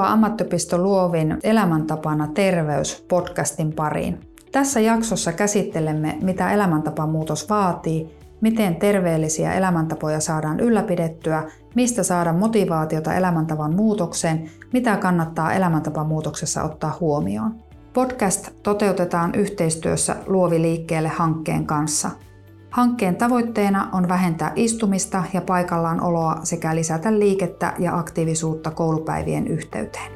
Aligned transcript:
Tervetuloa 0.00 0.14
Ammattiopisto 0.14 0.78
Luovin 0.78 1.38
Elämäntapana 1.42 2.26
terveys 2.26 3.04
podcastin 3.08 3.72
pariin. 3.72 4.20
Tässä 4.52 4.80
jaksossa 4.80 5.32
käsittelemme, 5.32 6.18
mitä 6.22 6.52
elämäntapamuutos 6.52 7.48
vaatii, 7.50 8.18
miten 8.40 8.76
terveellisiä 8.76 9.52
elämäntapoja 9.52 10.20
saadaan 10.20 10.60
ylläpidettyä, 10.60 11.42
mistä 11.74 12.02
saada 12.02 12.32
motivaatiota 12.32 13.14
elämäntavan 13.14 13.74
muutokseen, 13.74 14.50
mitä 14.72 14.96
kannattaa 14.96 15.52
elämäntapamuutoksessa 15.52 16.62
ottaa 16.62 16.96
huomioon. 17.00 17.54
Podcast 17.92 18.48
toteutetaan 18.62 19.34
yhteistyössä 19.34 20.16
Luovi 20.26 20.62
liikkeelle 20.62 21.08
hankkeen 21.08 21.66
kanssa– 21.66 22.10
Hankkeen 22.70 23.16
tavoitteena 23.16 23.88
on 23.92 24.08
vähentää 24.08 24.52
istumista 24.56 25.24
ja 25.32 25.40
paikallaan 25.40 26.00
oloa 26.00 26.40
sekä 26.42 26.74
lisätä 26.74 27.18
liikettä 27.18 27.74
ja 27.78 27.98
aktiivisuutta 27.98 28.70
koulupäivien 28.70 29.46
yhteyteen. 29.46 30.12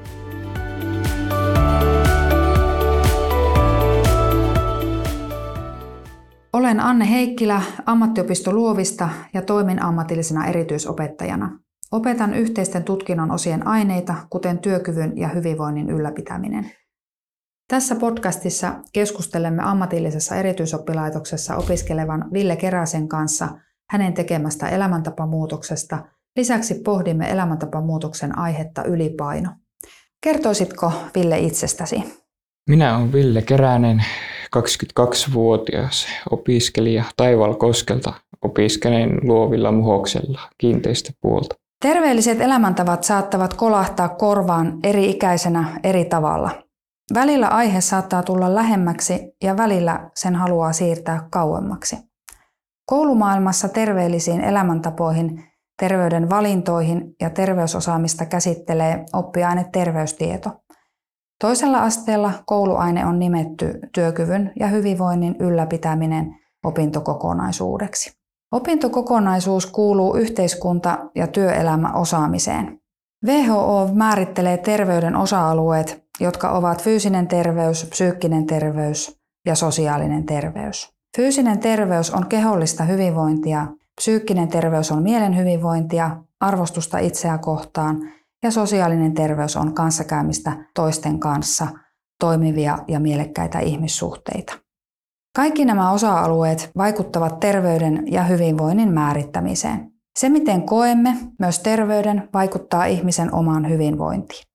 Olen 6.52 6.80
Anne 6.80 7.10
Heikkilä 7.10 7.62
ammattiopisto 7.86 8.52
Luovista 8.52 9.08
ja 9.34 9.42
toimin 9.42 9.82
ammatillisena 9.82 10.46
erityisopettajana. 10.46 11.58
Opetan 11.92 12.34
yhteisten 12.34 12.84
tutkinnon 12.84 13.30
osien 13.30 13.66
aineita, 13.66 14.14
kuten 14.30 14.58
työkyvyn 14.58 15.12
ja 15.18 15.28
hyvinvoinnin 15.28 15.90
ylläpitäminen. 15.90 16.70
Tässä 17.68 17.94
podcastissa 17.94 18.74
keskustelemme 18.92 19.62
ammatillisessa 19.62 20.36
erityisoppilaitoksessa 20.36 21.56
opiskelevan 21.56 22.24
Ville 22.32 22.56
Keräsen 22.56 23.08
kanssa 23.08 23.48
hänen 23.90 24.14
tekemästä 24.14 24.68
elämäntapamuutoksesta. 24.68 25.98
Lisäksi 26.36 26.74
pohdimme 26.74 27.30
elämäntapamuutoksen 27.30 28.38
aihetta 28.38 28.84
ylipaino. 28.84 29.50
Kertoisitko 30.24 30.92
Ville 31.14 31.38
itsestäsi? 31.38 32.02
Minä 32.70 32.96
olen 32.96 33.12
Ville 33.12 33.42
Keränen, 33.42 34.04
22-vuotias 34.56 36.06
opiskelija 36.30 37.04
Taival 37.16 37.54
Koskelta. 37.54 38.12
Opiskelen 38.42 39.18
luovilla 39.22 39.72
muhoksella 39.72 40.40
kiinteistöpuolta. 40.58 41.54
Terveelliset 41.82 42.40
elämäntavat 42.40 43.04
saattavat 43.04 43.54
kolahtaa 43.54 44.08
korvaan 44.08 44.78
eri 44.82 45.10
ikäisenä 45.10 45.80
eri 45.82 46.04
tavalla– 46.04 46.50
Välillä 47.14 47.48
aihe 47.48 47.80
saattaa 47.80 48.22
tulla 48.22 48.54
lähemmäksi 48.54 49.36
ja 49.42 49.56
välillä 49.56 50.10
sen 50.14 50.34
haluaa 50.34 50.72
siirtää 50.72 51.28
kauemmaksi. 51.30 51.96
Koulumaailmassa 52.86 53.68
terveellisiin 53.68 54.40
elämäntapoihin, 54.40 55.44
terveyden 55.78 56.30
valintoihin 56.30 57.14
ja 57.20 57.30
terveysosaamista 57.30 58.26
käsittelee 58.26 59.04
oppiaine 59.12 59.66
terveystieto. 59.72 60.50
Toisella 61.40 61.82
asteella 61.82 62.32
kouluaine 62.46 63.06
on 63.06 63.18
nimetty 63.18 63.78
työkyvyn 63.94 64.52
ja 64.60 64.66
hyvinvoinnin 64.66 65.36
ylläpitäminen 65.38 66.34
opintokokonaisuudeksi. 66.64 68.12
Opintokokonaisuus 68.52 69.66
kuuluu 69.66 70.16
yhteiskunta- 70.16 70.98
ja 71.14 71.26
työelämäosaamiseen. 71.26 72.80
WHO 73.26 73.88
määrittelee 73.92 74.56
terveyden 74.56 75.16
osa-alueet 75.16 76.03
jotka 76.20 76.50
ovat 76.50 76.82
fyysinen 76.82 77.26
terveys, 77.28 77.86
psyykkinen 77.90 78.46
terveys 78.46 79.20
ja 79.46 79.54
sosiaalinen 79.54 80.26
terveys. 80.26 80.92
Fyysinen 81.16 81.58
terveys 81.58 82.10
on 82.10 82.26
kehollista 82.26 82.84
hyvinvointia, 82.84 83.66
psyykkinen 83.96 84.48
terveys 84.48 84.92
on 84.92 85.02
mielen 85.02 85.36
hyvinvointia, 85.36 86.16
arvostusta 86.40 86.98
itseä 86.98 87.38
kohtaan 87.38 88.12
ja 88.42 88.50
sosiaalinen 88.50 89.14
terveys 89.14 89.56
on 89.56 89.74
kanssakäymistä 89.74 90.52
toisten 90.74 91.20
kanssa, 91.20 91.66
toimivia 92.20 92.78
ja 92.88 93.00
mielekkäitä 93.00 93.58
ihmissuhteita. 93.58 94.58
Kaikki 95.36 95.64
nämä 95.64 95.90
osa-alueet 95.90 96.70
vaikuttavat 96.76 97.40
terveyden 97.40 98.02
ja 98.12 98.24
hyvinvoinnin 98.24 98.92
määrittämiseen. 98.92 99.90
Se, 100.18 100.28
miten 100.28 100.62
koemme 100.62 101.16
myös 101.38 101.58
terveyden, 101.58 102.28
vaikuttaa 102.34 102.84
ihmisen 102.84 103.34
omaan 103.34 103.68
hyvinvointiin. 103.68 104.53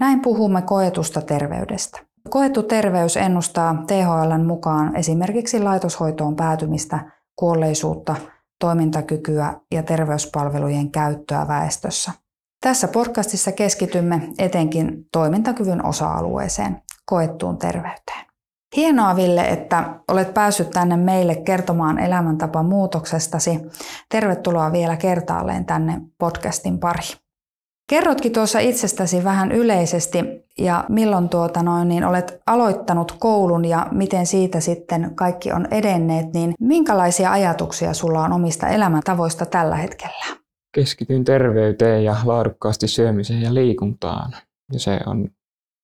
Näin 0.00 0.20
puhumme 0.20 0.62
koetusta 0.62 1.22
terveydestä. 1.22 2.00
Koettu 2.30 2.62
terveys 2.62 3.16
ennustaa 3.16 3.84
THLn 3.86 4.46
mukaan 4.46 4.96
esimerkiksi 4.96 5.62
laitoshoitoon 5.62 6.36
päätymistä, 6.36 7.12
kuolleisuutta, 7.36 8.16
toimintakykyä 8.60 9.54
ja 9.74 9.82
terveyspalvelujen 9.82 10.90
käyttöä 10.90 11.48
väestössä. 11.48 12.12
Tässä 12.60 12.88
podcastissa 12.88 13.52
keskitymme 13.52 14.28
etenkin 14.38 15.06
toimintakyvyn 15.12 15.86
osa-alueeseen, 15.86 16.82
koettuun 17.06 17.58
terveyteen. 17.58 18.26
Hienoa 18.76 19.16
Ville, 19.16 19.42
että 19.42 20.00
olet 20.08 20.34
päässyt 20.34 20.70
tänne 20.70 20.96
meille 20.96 21.36
kertomaan 21.36 21.98
elämäntapa 21.98 22.62
muutoksestasi. 22.62 23.60
Tervetuloa 24.08 24.72
vielä 24.72 24.96
kertaalleen 24.96 25.64
tänne 25.64 26.00
podcastin 26.18 26.78
pariin. 26.78 27.29
Kerrotkin 27.90 28.32
tuossa 28.32 28.58
itsestäsi 28.58 29.24
vähän 29.24 29.52
yleisesti 29.52 30.18
ja 30.58 30.84
milloin 30.88 31.28
tuota 31.28 31.62
noin, 31.62 31.88
niin 31.88 32.04
olet 32.04 32.40
aloittanut 32.46 33.12
koulun 33.18 33.64
ja 33.64 33.86
miten 33.90 34.26
siitä 34.26 34.60
sitten 34.60 35.14
kaikki 35.14 35.52
on 35.52 35.66
edenneet, 35.70 36.32
niin 36.32 36.54
minkälaisia 36.60 37.32
ajatuksia 37.32 37.94
sulla 37.94 38.24
on 38.24 38.32
omista 38.32 38.68
elämäntavoista 38.68 39.46
tällä 39.46 39.76
hetkellä? 39.76 40.24
Keskityn 40.74 41.24
terveyteen 41.24 42.04
ja 42.04 42.16
laadukkaasti 42.24 42.88
syömiseen 42.88 43.42
ja 43.42 43.54
liikuntaan 43.54 44.32
ja 44.72 44.80
se 44.80 45.00
on 45.06 45.28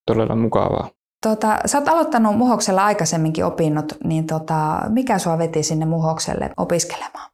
todella 0.07 0.37
mukavaa. 0.37 0.91
Tota, 1.23 1.59
sä 1.67 1.79
oot 1.79 1.89
aloittanut 1.89 2.37
Muhoksella 2.37 2.85
aikaisemminkin 2.85 3.45
opinnot, 3.45 3.93
niin 4.05 4.27
tota, 4.27 4.81
mikä 4.89 5.19
sua 5.19 5.39
veti 5.39 5.63
sinne 5.63 5.87
Muhokselle 5.87 6.51
opiskelemaan? 6.57 7.31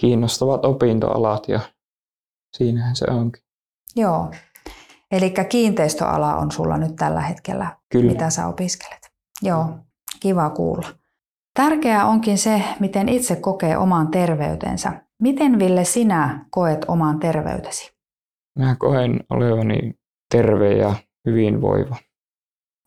Kiinnostavat 0.00 0.64
opintoalat 0.64 1.48
ja 1.48 1.60
siinähän 2.56 2.96
se 2.96 3.04
onkin. 3.10 3.45
Joo. 3.96 4.30
Eli 5.10 5.34
kiinteistöala 5.48 6.36
on 6.36 6.52
sulla 6.52 6.76
nyt 6.76 6.96
tällä 6.96 7.20
hetkellä, 7.20 7.76
Kyllä. 7.92 8.12
mitä 8.12 8.30
sä 8.30 8.46
opiskelet. 8.46 9.10
Joo, 9.42 9.78
kiva 10.20 10.50
kuulla. 10.50 10.88
Tärkeää 11.54 12.06
onkin 12.06 12.38
se, 12.38 12.62
miten 12.80 13.08
itse 13.08 13.36
kokee 13.36 13.76
oman 13.76 14.08
terveytensä. 14.08 14.92
Miten 15.22 15.58
Ville 15.58 15.84
sinä 15.84 16.46
koet 16.50 16.84
oman 16.88 17.18
terveytesi? 17.18 17.92
Mä 18.58 18.76
koen 18.78 19.20
olevani 19.30 19.94
terve 20.30 20.72
ja 20.72 20.94
hyvinvoiva. 21.26 21.96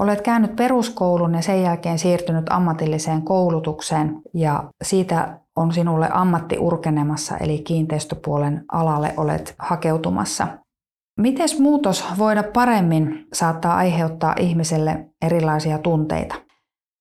Olet 0.02 0.22
käynyt 0.22 0.56
peruskoulun 0.56 1.34
ja 1.36 1.42
sen 1.42 1.64
jälkeen 1.64 2.00
siirtynyt 2.00 2.46
ammatilliseen 2.50 3.22
koulutukseen 3.22 4.22
ja 4.34 4.64
siitä 4.84 5.40
on 5.56 5.74
sinulle 5.74 6.10
ammatti 6.12 6.58
urkenemassa 6.58 7.38
eli 7.38 7.60
kiinteistöpuolen 7.60 8.66
alalle 8.72 9.14
olet 9.18 9.56
hakeutumassa. 9.60 10.48
Miten 11.20 11.50
muutos 11.60 12.06
voida 12.18 12.44
paremmin 12.44 13.28
saattaa 13.34 13.76
aiheuttaa 13.76 14.36
ihmiselle 14.40 15.06
erilaisia 15.26 15.78
tunteita? 15.78 16.36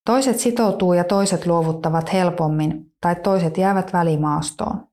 Toiset 0.06 0.39
sitoutuu 0.39 0.93
ja 0.93 1.05
toiset 1.05 1.47
luovuttavat 1.47 2.12
helpommin 2.12 2.93
tai 3.01 3.17
toiset 3.17 3.59
jäävät 3.59 3.93
välimaastoon. 3.93 4.87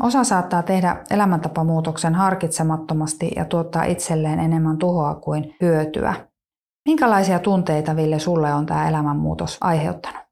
Osa 0.00 0.24
saattaa 0.24 0.62
tehdä 0.62 1.04
elämäntapamuutoksen 1.10 2.14
harkitsemattomasti 2.14 3.30
ja 3.36 3.44
tuottaa 3.44 3.84
itselleen 3.84 4.38
enemmän 4.38 4.78
tuhoa 4.78 5.14
kuin 5.14 5.56
hyötyä. 5.60 6.14
Minkälaisia 6.88 7.38
tunteita, 7.38 7.96
Ville, 7.96 8.18
sulle 8.18 8.54
on 8.54 8.66
tämä 8.66 8.88
elämänmuutos 8.88 9.58
aiheuttanut? 9.60 10.22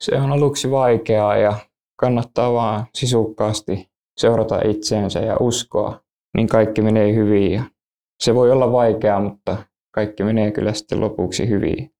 Se 0.00 0.16
on 0.16 0.32
aluksi 0.32 0.70
vaikeaa 0.70 1.36
ja 1.36 1.56
kannattaa 1.96 2.52
vaan 2.52 2.86
sisukkaasti 2.94 3.90
seurata 4.16 4.60
itseensä 4.64 5.20
ja 5.20 5.36
uskoa 5.40 6.03
niin 6.36 6.48
kaikki 6.48 6.82
menee 6.82 7.14
hyvin. 7.14 7.52
Ja 7.52 7.62
se 8.22 8.34
voi 8.34 8.50
olla 8.50 8.72
vaikeaa, 8.72 9.20
mutta 9.20 9.56
kaikki 9.94 10.24
menee 10.24 10.50
kyllä 10.50 10.72
sitten 10.72 11.00
lopuksi 11.00 11.48
hyvin. 11.48 11.90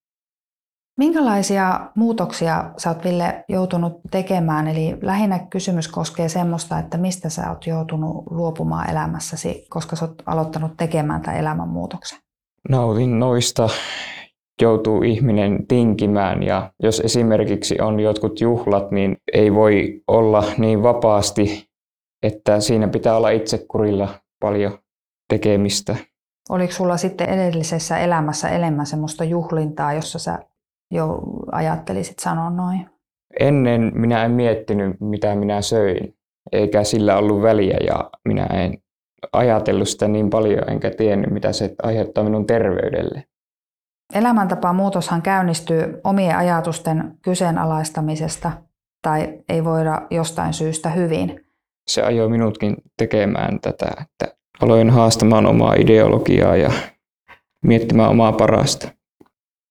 Minkälaisia 0.99 1.81
muutoksia 1.95 2.71
sä 2.77 2.91
oot 2.91 3.05
Ville 3.05 3.45
joutunut 3.49 3.93
tekemään? 4.11 4.69
Eli 4.69 4.97
lähinnä 5.03 5.47
kysymys 5.51 5.89
koskee 5.89 6.29
semmoista, 6.29 6.79
että 6.79 6.99
mistä 6.99 7.29
sä 7.29 7.51
oot 7.51 7.67
joutunut 7.67 8.25
luopumaan 8.31 8.91
elämässäsi, 8.91 9.67
koska 9.71 9.97
sä 9.97 10.05
oot 10.05 10.23
aloittanut 10.27 10.73
tekemään 10.77 11.23
tämän 11.23 11.41
elämänmuutoksen? 11.41 12.19
Nautin 12.69 13.19
noista 13.19 13.69
joutuu 14.63 15.03
ihminen 15.03 15.67
tinkimään 15.67 16.43
ja 16.43 16.73
jos 16.83 17.01
esimerkiksi 17.01 17.81
on 17.81 18.01
jotkut 18.01 18.41
juhlat, 18.41 18.91
niin 18.91 19.17
ei 19.33 19.55
voi 19.55 20.03
olla 20.09 20.45
niin 20.59 20.83
vapaasti, 20.83 21.69
että 22.23 22.61
siinä 22.61 22.89
pitää 22.89 23.17
olla 23.17 23.31
itsekurilla 23.31 24.09
paljon 24.44 24.79
tekemistä. 25.29 25.96
Oliko 26.49 26.73
sulla 26.73 26.96
sitten 26.96 27.29
edellisessä 27.29 27.99
elämässä 27.99 28.49
enemmän 28.49 28.87
semmoista 28.87 29.25
juhlintaa, 29.25 29.93
jossa 29.93 30.19
sä 30.19 30.38
jo 30.91 31.19
ajattelisit 31.52 32.19
sanoa 32.19 32.50
noin? 32.50 32.91
Ennen 33.41 33.93
minä 33.94 34.25
en 34.25 34.31
miettinyt, 34.31 34.96
mitä 35.00 35.35
minä 35.35 35.62
söin, 35.62 36.17
eikä 36.52 36.85
sillä 36.85 37.17
ollut 37.17 37.43
väliä 37.43 37.76
ja 37.87 38.11
minä 38.25 38.46
en 38.46 38.79
ajatellut 39.32 39.88
sitä 39.88 40.08
niin 40.08 40.31
paljon, 40.31 40.70
enkä 40.70 40.90
tiennyt, 40.90 41.31
mitä 41.31 41.52
se 41.52 41.75
aiheuttaa 41.82 42.25
minun 42.25 42.47
terveydelle. 42.47 43.25
Elämäntapa-muutoshan 44.14 45.23
käynnistyy 45.23 46.00
omien 46.05 46.37
ajatusten 46.37 47.19
kyseenalaistamisesta 47.23 48.52
tai 49.02 49.38
ei 49.49 49.64
voida 49.64 50.02
jostain 50.11 50.52
syystä 50.52 50.90
hyvin. 50.90 51.40
Se 51.87 52.03
ajoi 52.03 52.29
minutkin 52.29 52.77
tekemään 52.97 53.61
tätä, 53.61 53.87
että 54.01 54.37
aloin 54.63 54.91
haastamaan 54.91 55.47
omaa 55.47 55.75
ideologiaa 55.75 56.57
ja 56.57 56.71
miettimään 57.65 58.11
omaa 58.11 58.33
parasta. 58.33 58.89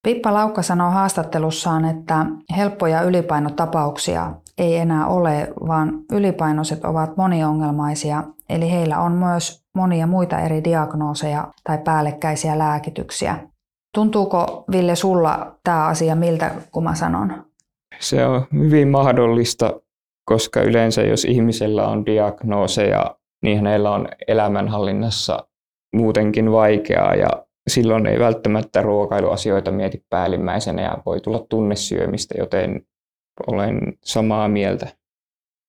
Pippa 0.07 0.33
Laukka 0.33 0.61
sanoo 0.61 0.91
haastattelussaan, 0.91 1.85
että 1.85 2.25
helppoja 2.57 3.01
ylipainotapauksia 3.01 4.31
ei 4.57 4.75
enää 4.75 5.07
ole, 5.07 5.53
vaan 5.67 5.91
ylipainoiset 6.11 6.85
ovat 6.85 7.17
moniongelmaisia, 7.17 8.23
eli 8.49 8.71
heillä 8.71 8.99
on 8.99 9.11
myös 9.11 9.63
monia 9.75 10.07
muita 10.07 10.39
eri 10.39 10.63
diagnooseja 10.63 11.47
tai 11.63 11.77
päällekkäisiä 11.77 12.57
lääkityksiä. 12.57 13.37
Tuntuuko 13.93 14.63
Ville 14.71 14.95
sulla 14.95 15.55
tämä 15.63 15.85
asia 15.85 16.15
miltä, 16.15 16.51
kun 16.71 16.83
mä 16.83 16.95
sanon? 16.95 17.45
Se 17.99 18.25
on 18.25 18.45
hyvin 18.53 18.87
mahdollista, 18.87 19.73
koska 20.25 20.61
yleensä 20.61 21.01
jos 21.01 21.25
ihmisellä 21.25 21.87
on 21.87 22.05
diagnooseja, 22.05 23.15
niin 23.43 23.57
hänellä 23.57 23.91
on 23.91 24.07
elämänhallinnassa 24.27 25.47
muutenkin 25.95 26.51
vaikeaa 26.51 27.15
ja 27.15 27.29
silloin 27.67 28.05
ei 28.05 28.19
välttämättä 28.19 28.81
ruokailuasioita 28.81 29.71
mieti 29.71 30.05
päällimmäisenä 30.09 30.81
ja 30.81 30.97
voi 31.05 31.21
tulla 31.21 31.45
tunnesyömistä, 31.49 32.35
joten 32.37 32.81
olen 33.47 33.79
samaa 34.03 34.47
mieltä. 34.47 34.87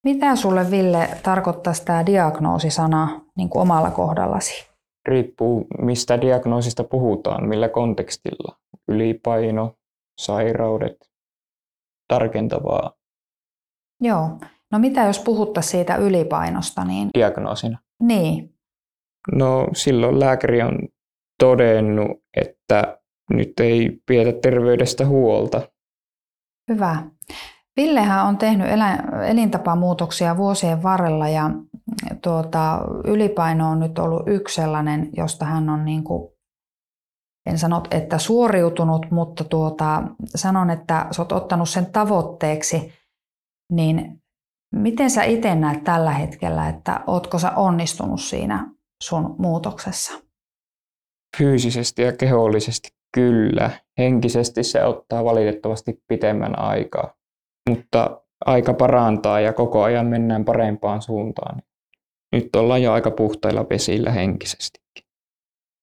Mitä 0.05 0.37
sulle, 0.37 0.71
Ville, 0.71 1.09
tarkoittaa 1.23 1.73
tämä 1.85 2.07
diagnoosisana 2.07 3.21
niin 3.37 3.49
kuin 3.49 3.63
omalla 3.63 3.91
kohdallasi? 3.91 4.67
Riippuu, 5.09 5.67
mistä 5.79 6.21
diagnoosista 6.21 6.85
puhutaan, 6.85 7.49
millä 7.49 7.69
kontekstilla. 7.69 8.57
Ylipaino, 8.89 9.75
sairaudet, 10.21 10.97
tarkentavaa. 12.09 12.93
Joo. 14.01 14.39
No 14.73 14.79
mitä 14.79 15.03
jos 15.03 15.19
puhuttaisiin 15.19 15.71
siitä 15.71 15.97
ylipainosta? 15.97 16.85
Niin... 16.85 17.09
Diagnoosina? 17.19 17.79
Niin. 18.03 18.55
No 19.33 19.69
silloin 19.75 20.21
lääkäri 20.21 20.63
on 20.63 20.79
todennut, 21.39 22.11
että 22.37 22.99
nyt 23.31 23.61
ei 23.61 24.01
pidetä 24.07 24.39
terveydestä 24.43 25.07
huolta. 25.07 25.69
Hyvä. 26.73 27.03
Villehän 27.77 28.27
on 28.27 28.39
tehnyt 28.39 28.67
elintapamuutoksia 29.29 30.37
vuosien 30.37 30.83
varrella 30.83 31.29
ja 31.29 31.51
tuota, 32.23 32.81
ylipaino 33.05 33.71
on 33.71 33.81
nyt 33.81 33.99
ollut 33.99 34.23
yksi 34.27 34.55
sellainen, 34.55 35.11
josta 35.17 35.45
hän 35.45 35.69
on 35.69 35.85
niin 35.85 36.05
kuin, 36.05 36.33
en 37.47 37.59
sano, 37.59 37.83
että 37.91 38.19
suoriutunut, 38.19 39.11
mutta 39.11 39.45
tuota, 39.45 40.03
sanon, 40.27 40.71
että 40.71 41.07
sä 41.11 41.23
oot 41.23 41.33
ottanut 41.33 41.69
sen 41.69 41.87
tavoitteeksi, 41.87 42.93
niin 43.73 44.23
miten 44.75 45.11
sä 45.11 45.25
itse 45.25 45.55
näet 45.55 45.85
tällä 45.85 46.11
hetkellä, 46.11 46.69
että 46.69 47.01
ootko 47.07 47.39
sä 47.39 47.51
onnistunut 47.51 48.21
siinä 48.21 48.71
sun 49.03 49.35
muutoksessa? 49.39 50.13
Fyysisesti 51.39 52.03
ja 52.03 52.13
kehollisesti 52.13 52.89
kyllä. 53.15 53.71
Henkisesti 53.99 54.63
se 54.63 54.85
ottaa 54.85 55.25
valitettavasti 55.25 56.03
pitemmän 56.09 56.59
aikaa 56.59 57.15
mutta 57.71 58.21
aika 58.47 58.75
parantaa 58.75 59.41
ja 59.41 59.53
koko 59.53 59.83
ajan 59.83 60.07
mennään 60.07 60.45
parempaan 60.45 61.03
suuntaan. 61.03 61.63
Nyt 62.33 62.57
ollaan 62.57 62.83
jo 62.83 62.93
aika 62.93 63.11
puhtailla 63.11 63.67
vesillä 63.71 64.11
henkisesti. 64.11 64.85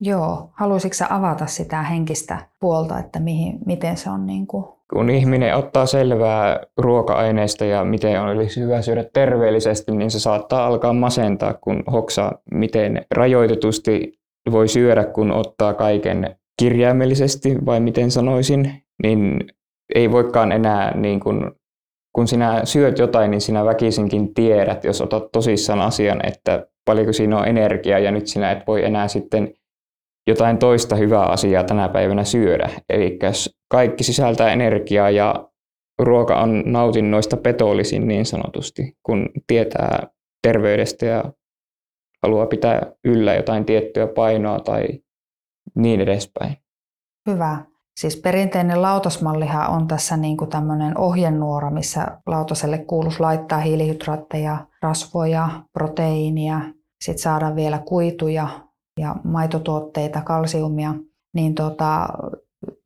Joo, 0.01 0.49
haluaisitko 0.53 1.05
avata 1.09 1.45
sitä 1.45 1.81
henkistä 1.81 2.47
puolta, 2.59 2.99
että 2.99 3.19
mihin, 3.19 3.59
miten 3.65 3.97
se 3.97 4.09
on 4.09 4.25
niin 4.25 4.47
kuin... 4.47 4.65
Kun 4.93 5.09
ihminen 5.09 5.55
ottaa 5.55 5.85
selvää 5.85 6.59
ruoka-aineista 6.77 7.65
ja 7.65 7.83
miten 7.83 8.21
olisi 8.21 8.61
hyvä 8.61 8.81
syödä 8.81 9.05
terveellisesti, 9.13 9.91
niin 9.91 10.11
se 10.11 10.19
saattaa 10.19 10.67
alkaa 10.67 10.93
masentaa, 10.93 11.53
kun 11.53 11.83
hoksaa, 11.91 12.37
miten 12.53 13.05
rajoitetusti 13.15 14.19
voi 14.51 14.67
syödä, 14.67 15.03
kun 15.03 15.31
ottaa 15.31 15.73
kaiken 15.73 16.35
kirjaimellisesti, 16.59 17.57
vai 17.65 17.79
miten 17.79 18.11
sanoisin, 18.11 18.71
niin 19.03 19.39
ei 19.95 20.11
voikaan 20.11 20.51
enää 20.51 20.97
niin 20.97 21.19
kuin 21.19 21.51
kun 22.15 22.27
sinä 22.27 22.61
syöt 22.63 22.99
jotain, 22.99 23.31
niin 23.31 23.41
sinä 23.41 23.65
väkisinkin 23.65 24.33
tiedät, 24.33 24.83
jos 24.83 25.01
otat 25.01 25.31
tosissaan 25.31 25.81
asian, 25.81 26.25
että 26.25 26.67
paljonko 26.85 27.13
siinä 27.13 27.37
on 27.37 27.47
energiaa 27.47 27.99
ja 27.99 28.11
nyt 28.11 28.27
sinä 28.27 28.51
et 28.51 28.67
voi 28.67 28.85
enää 28.85 29.07
sitten 29.07 29.53
jotain 30.31 30.57
toista 30.57 30.95
hyvää 30.95 31.25
asiaa 31.25 31.63
tänä 31.63 31.89
päivänä 31.89 32.23
syödä. 32.23 32.69
Eli 32.89 33.19
kaikki 33.71 34.03
sisältää 34.03 34.53
energiaa 34.53 35.09
ja 35.09 35.49
ruoka 35.99 36.41
on 36.41 36.63
nautinnoista 36.65 37.37
petollisin 37.37 38.07
niin 38.07 38.25
sanotusti, 38.25 38.97
kun 39.03 39.29
tietää 39.47 40.07
terveydestä 40.47 41.05
ja 41.05 41.23
haluaa 42.23 42.45
pitää 42.45 42.91
yllä 43.03 43.33
jotain 43.33 43.65
tiettyä 43.65 44.07
painoa 44.07 44.59
tai 44.59 44.83
niin 45.75 46.01
edespäin. 46.01 46.57
Hyvä. 47.29 47.57
Siis 47.99 48.17
perinteinen 48.17 48.81
lautasmallihan 48.81 49.69
on 49.69 49.87
tässä 49.87 50.17
niin 50.17 50.37
kuin 50.37 50.49
tämmöinen 50.49 50.97
ohjenuora, 50.97 51.69
missä 51.69 52.07
lautaselle 52.25 52.77
kuuluisi 52.77 53.19
laittaa 53.19 53.59
hiilihydraatteja, 53.59 54.57
rasvoja, 54.81 55.49
proteiinia, 55.73 56.61
sitten 57.01 57.23
saada 57.23 57.55
vielä 57.55 57.79
kuituja 57.79 58.47
ja 58.99 59.15
maitotuotteita, 59.23 60.21
kalsiumia. 60.21 60.93
Niin 61.35 61.55
tota, 61.55 62.07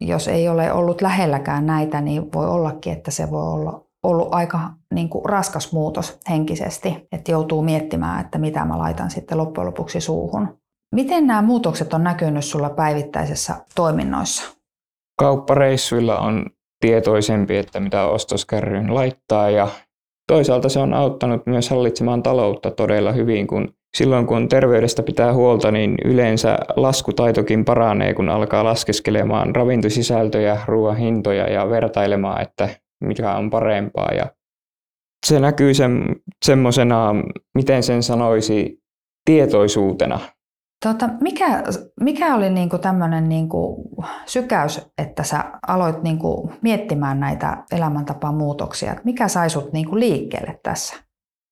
jos 0.02 0.28
ei 0.28 0.50
ole 0.50 0.72
ollut 0.72 1.02
lähelläkään 1.02 1.66
näitä, 1.66 2.02
niin 2.02 2.34
voi 2.34 2.48
ollakin, 2.48 2.94
että 2.94 3.12
se 3.12 3.32
voi 3.32 3.54
olla 3.54 3.86
ollut 4.04 4.28
aika 4.32 4.60
niin 4.94 5.10
kuin 5.10 5.26
raskas 5.26 5.74
muutos 5.74 6.20
henkisesti, 6.30 7.08
että 7.12 7.32
joutuu 7.32 7.62
miettimään, 7.62 8.26
että 8.26 8.38
mitä 8.38 8.66
mä 8.66 8.78
laitan 8.78 9.12
sitten 9.12 9.38
loppujen 9.38 9.66
lopuksi 9.66 10.02
suuhun. 10.02 10.58
Miten 10.96 11.28
nämä 11.28 11.42
muutokset 11.42 11.94
on 11.94 12.04
näkynyt 12.04 12.46
sulla 12.46 12.70
päivittäisessä 12.70 13.56
toiminnoissa? 13.76 14.56
kauppareissuilla 15.20 16.20
on 16.20 16.46
tietoisempi, 16.80 17.58
että 17.58 17.80
mitä 17.80 18.06
ostoskärryyn 18.06 18.96
laittaa 18.96 19.50
ja 19.50 19.68
toisaalta 20.28 20.70
se 20.70 20.80
on 20.80 20.94
auttanut 20.94 21.46
myös 21.46 21.70
hallitsemaan 21.70 22.24
taloutta 22.24 22.72
todella 22.72 23.12
hyvin, 23.12 23.48
kun 23.48 23.74
silloin 23.96 24.28
kun 24.28 24.50
terveydestä 24.50 25.04
pitää 25.04 25.34
huolta, 25.34 25.72
niin 25.72 25.96
yleensä 26.06 26.58
laskutaitokin 26.76 27.66
paranee, 27.66 28.14
kun 28.14 28.30
alkaa 28.30 28.64
laskeskelemaan 28.64 29.56
ravintosisältöjä, 29.56 30.58
ruoan 30.66 30.98
hintoja 30.98 31.50
ja 31.50 31.70
vertailemaan, 31.70 32.42
että 32.42 32.70
mikä 33.04 33.36
on 33.36 33.50
parempaa. 33.50 34.10
Ja 34.12 34.26
se 35.26 35.40
näkyy 35.40 35.72
semmoisena, 36.46 37.16
miten 37.56 37.84
sen 37.84 38.04
sanoisi, 38.04 38.80
tietoisuutena 39.26 40.20
Tota, 40.86 41.10
mikä, 41.22 41.64
mikä 42.00 42.36
oli 42.36 42.50
niinku 42.50 42.78
tämmöinen 42.78 43.30
niinku 43.30 43.90
sykäys, 44.26 44.88
että 44.98 45.24
sä 45.24 45.44
aloit 45.68 46.04
niinku 46.04 46.52
miettimään 46.62 47.20
näitä 47.20 47.64
elämäntapamuutoksia? 47.72 48.96
Mikä 49.04 49.28
sai 49.28 49.50
sut 49.50 49.74
niinku 49.74 50.00
liikkeelle 50.00 50.60
tässä? 50.64 50.96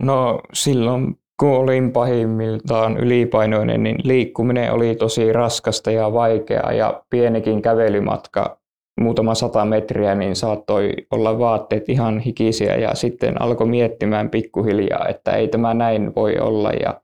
No 0.01 0.39
silloin 0.53 1.15
kun 1.39 1.49
olin 1.49 1.91
pahimmiltaan 1.91 2.97
ylipainoinen, 2.97 3.83
niin 3.83 3.95
liikkuminen 4.03 4.73
oli 4.73 4.95
tosi 4.95 5.33
raskasta 5.33 5.91
ja 5.91 6.13
vaikeaa 6.13 6.73
ja 6.73 7.03
pienikin 7.09 7.61
kävelymatka 7.61 8.57
muutama 9.01 9.35
sata 9.35 9.65
metriä, 9.65 10.15
niin 10.15 10.35
saattoi 10.35 10.93
olla 11.11 11.39
vaatteet 11.39 11.89
ihan 11.89 12.19
hikisiä 12.19 12.75
ja 12.75 12.95
sitten 12.95 13.41
alkoi 13.41 13.67
miettimään 13.67 14.29
pikkuhiljaa, 14.29 15.07
että 15.07 15.31
ei 15.31 15.47
tämä 15.47 15.73
näin 15.73 16.15
voi 16.15 16.39
olla. 16.39 16.71
Ja 16.71 17.01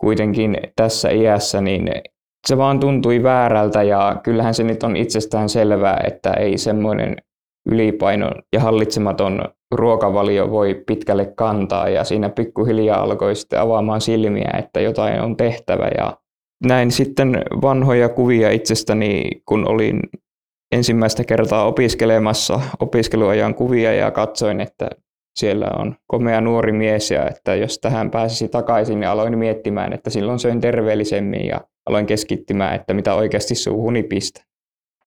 kuitenkin 0.00 0.56
tässä 0.76 1.10
iässä, 1.10 1.60
niin 1.60 1.90
se 2.46 2.58
vaan 2.58 2.80
tuntui 2.80 3.22
väärältä 3.22 3.82
ja 3.82 4.20
kyllähän 4.22 4.54
se 4.54 4.62
nyt 4.62 4.82
on 4.82 4.96
itsestään 4.96 5.48
selvää, 5.48 6.00
että 6.06 6.32
ei 6.32 6.58
semmoinen 6.58 7.16
ylipaino 7.66 8.30
ja 8.52 8.60
hallitsematon 8.60 9.44
ruokavalio 9.74 10.50
voi 10.50 10.82
pitkälle 10.86 11.32
kantaa 11.36 11.88
ja 11.88 12.04
siinä 12.04 12.28
pikkuhiljaa 12.28 13.02
alkoi 13.02 13.36
sitten 13.36 13.60
avaamaan 13.60 14.00
silmiä, 14.00 14.50
että 14.58 14.80
jotain 14.80 15.20
on 15.20 15.36
tehtävä 15.36 15.90
ja 15.98 16.16
näin 16.66 16.90
sitten 16.90 17.42
vanhoja 17.62 18.08
kuvia 18.08 18.50
itsestäni, 18.50 19.24
kun 19.48 19.68
olin 19.68 20.00
ensimmäistä 20.72 21.24
kertaa 21.24 21.66
opiskelemassa 21.66 22.60
opiskeluajan 22.80 23.54
kuvia 23.54 23.92
ja 23.92 24.10
katsoin, 24.10 24.60
että 24.60 24.90
siellä 25.38 25.70
on 25.78 25.96
komea 26.06 26.40
nuori 26.40 26.72
mies 26.72 27.10
ja 27.10 27.28
että 27.28 27.54
jos 27.54 27.78
tähän 27.78 28.10
pääsisi 28.10 28.48
takaisin, 28.48 29.00
niin 29.00 29.08
aloin 29.08 29.38
miettimään, 29.38 29.92
että 29.92 30.10
silloin 30.10 30.38
söin 30.38 30.60
terveellisemmin 30.60 31.46
ja 31.46 31.60
aloin 31.88 32.06
keskittymään, 32.06 32.74
että 32.74 32.94
mitä 32.94 33.14
oikeasti 33.14 33.54
suuhuni 33.54 34.02
pistä. 34.02 34.53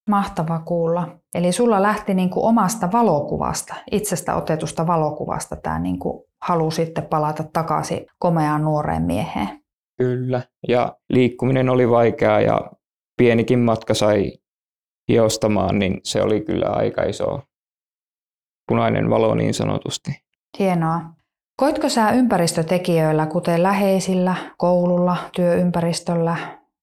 Mahtava 0.07 0.59
kuulla. 0.59 1.07
Eli 1.35 1.51
sulla 1.51 1.81
lähti 1.81 2.13
niin 2.13 2.29
kuin 2.29 2.45
omasta 2.45 2.91
valokuvasta, 2.91 3.75
itsestä 3.91 4.35
otetusta 4.35 4.87
valokuvasta 4.87 5.55
tämä 5.55 5.79
niin 5.79 5.99
kuin 5.99 6.23
halu 6.41 6.71
sitten 6.71 7.05
palata 7.05 7.43
takaisin 7.53 8.05
komeaan 8.19 8.63
nuoreen 8.63 9.03
mieheen. 9.03 9.49
Kyllä, 9.97 10.41
ja 10.67 10.95
liikkuminen 11.09 11.69
oli 11.69 11.89
vaikeaa 11.89 12.41
ja 12.41 12.71
pienikin 13.17 13.59
matka 13.59 13.93
sai 13.93 14.31
hiostamaan, 15.11 15.79
niin 15.79 15.99
se 16.03 16.21
oli 16.21 16.41
kyllä 16.41 16.69
aika 16.69 17.03
iso 17.03 17.41
punainen 18.67 19.09
valo 19.09 19.35
niin 19.35 19.53
sanotusti. 19.53 20.11
Hienoa. 20.59 21.01
Koitko 21.57 21.89
sä 21.89 22.11
ympäristötekijöillä, 22.11 23.25
kuten 23.25 23.63
läheisillä, 23.63 24.35
koululla, 24.57 25.17
työympäristöllä 25.35 26.37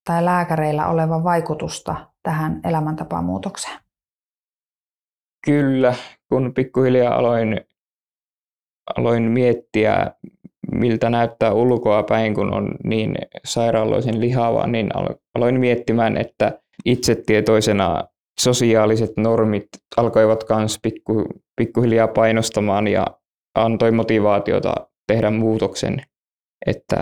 tai 0.05 0.25
lääkäreillä 0.25 0.87
olevan 0.87 1.23
vaikutusta 1.23 1.95
tähän 2.25 2.61
elämäntapamuutokseen? 2.63 3.79
Kyllä, 5.45 5.95
kun 6.29 6.53
pikkuhiljaa 6.53 7.15
aloin, 7.15 7.61
aloin 8.97 9.23
miettiä, 9.23 10.11
miltä 10.71 11.09
näyttää 11.09 11.53
ulkoa 11.53 12.03
päin, 12.03 12.35
kun 12.35 12.53
on 12.53 12.71
niin 12.83 13.15
sairaaloisen 13.45 14.21
lihava, 14.21 14.67
niin 14.67 14.89
aloin 15.35 15.59
miettimään, 15.59 16.17
että 16.17 16.59
itsetietoisena 16.85 18.03
sosiaaliset 18.39 19.11
normit 19.17 19.67
alkoivat 19.97 20.43
myös 20.49 20.79
pikku, 20.81 21.25
pikkuhiljaa 21.55 22.07
painostamaan 22.07 22.87
ja 22.87 23.05
antoi 23.55 23.91
motivaatiota 23.91 24.73
tehdä 25.07 25.31
muutoksen, 25.31 26.01
että 26.67 27.01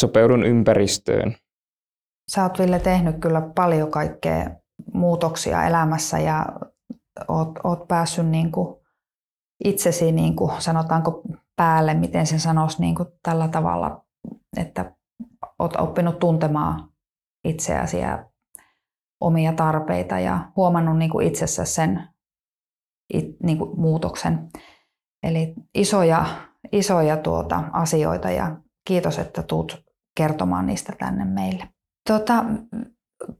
sopeudun 0.00 0.44
ympäristöön. 0.44 1.36
Sä 2.32 2.42
oot 2.42 2.58
Ville 2.58 2.78
tehnyt 2.78 3.16
kyllä 3.20 3.40
paljon 3.54 3.90
kaikkea 3.90 4.50
muutoksia 4.92 5.64
elämässä 5.64 6.18
ja 6.18 6.46
oot, 7.28 7.50
oot 7.64 7.88
päässyt 7.88 8.26
niin 8.26 8.52
kuin 8.52 8.76
itsesi, 9.64 10.12
niin 10.12 10.36
kuin, 10.36 10.62
sanotaanko 10.62 11.22
päälle, 11.56 11.94
miten 11.94 12.26
sen 12.26 12.40
sanoisi 12.40 12.80
niin 12.80 12.94
kuin 12.94 13.08
tällä 13.22 13.48
tavalla, 13.48 14.04
että 14.56 14.94
oot 15.58 15.76
oppinut 15.76 16.18
tuntemaan 16.18 16.88
itseäsi 17.44 17.98
ja 17.98 18.26
omia 19.20 19.52
tarpeita 19.52 20.18
ja 20.18 20.52
huomannut 20.56 20.98
niin 20.98 21.10
kuin 21.10 21.26
itsessä 21.26 21.64
sen 21.64 22.08
it, 23.14 23.36
niin 23.42 23.58
kuin 23.58 23.80
muutoksen. 23.80 24.48
Eli 25.22 25.54
isoja, 25.74 26.26
isoja 26.72 27.16
tuota, 27.16 27.64
asioita 27.72 28.30
ja 28.30 28.56
kiitos, 28.86 29.18
että 29.18 29.42
tuut 29.42 29.84
kertomaan 30.16 30.66
niistä 30.66 30.92
tänne 30.98 31.24
meille. 31.24 31.73
Tota, 32.08 32.44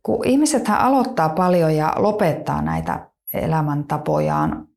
kun 0.03 0.27
ihmiset 0.27 0.63
aloittaa 0.69 1.29
paljon 1.29 1.75
ja 1.75 1.93
lopettaa 1.97 2.63
näitä 2.63 3.11
elämäntapojaan, 3.33 4.69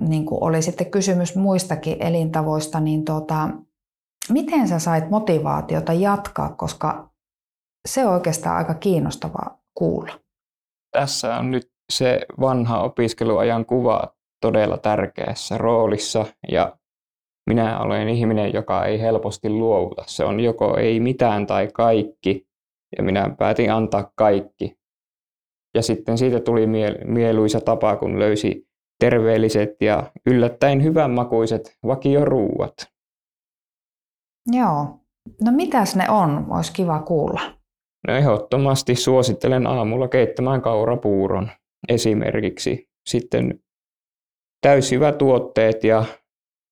niin 0.00 0.26
kuin 0.26 0.42
oli 0.42 0.62
sitten 0.62 0.90
kysymys 0.90 1.36
muistakin 1.36 1.96
elintavoista, 2.00 2.80
niin 2.80 3.04
tota, 3.04 3.48
miten 4.28 4.68
sä 4.68 4.78
sait 4.78 5.10
motivaatiota 5.10 5.92
jatkaa, 5.92 6.48
koska 6.48 7.10
se 7.88 8.06
on 8.06 8.12
oikeastaan 8.12 8.56
aika 8.56 8.74
kiinnostavaa 8.74 9.58
kuulla. 9.74 10.12
Tässä 10.90 11.36
on 11.36 11.50
nyt 11.50 11.70
se 11.92 12.20
vanha 12.40 12.82
opiskeluajan 12.82 13.66
kuva 13.66 14.14
todella 14.40 14.78
tärkeässä 14.78 15.58
roolissa 15.58 16.26
ja 16.50 16.76
minä 17.46 17.80
olen 17.80 18.08
ihminen, 18.08 18.52
joka 18.52 18.84
ei 18.84 19.00
helposti 19.00 19.50
luovuta. 19.50 20.04
Se 20.06 20.24
on 20.24 20.40
joko 20.40 20.76
ei 20.76 21.00
mitään 21.00 21.46
tai 21.46 21.68
kaikki 21.72 22.46
ja 22.98 23.02
minä 23.04 23.34
päätin 23.38 23.72
antaa 23.72 24.12
kaikki. 24.14 24.78
Ja 25.74 25.82
sitten 25.82 26.18
siitä 26.18 26.40
tuli 26.40 26.66
mieluisa 27.04 27.60
tapa, 27.60 27.96
kun 27.96 28.18
löysi 28.18 28.68
terveelliset 29.00 29.76
ja 29.80 30.12
yllättäen 30.26 30.82
hyvänmakuiset 30.82 31.78
vakioruuat. 31.86 32.74
Joo. 34.52 35.00
No 35.44 35.52
mitäs 35.52 35.96
ne 35.96 36.10
on? 36.10 36.46
Olisi 36.50 36.72
kiva 36.72 37.02
kuulla. 37.02 37.40
No 38.08 38.14
ehdottomasti 38.14 38.94
suosittelen 38.94 39.66
aamulla 39.66 40.08
keittämään 40.08 40.62
kaurapuuron 40.62 41.50
esimerkiksi. 41.88 42.88
Sitten 43.08 43.60
täysjyvätuotteet 44.60 45.84
ja 45.84 46.04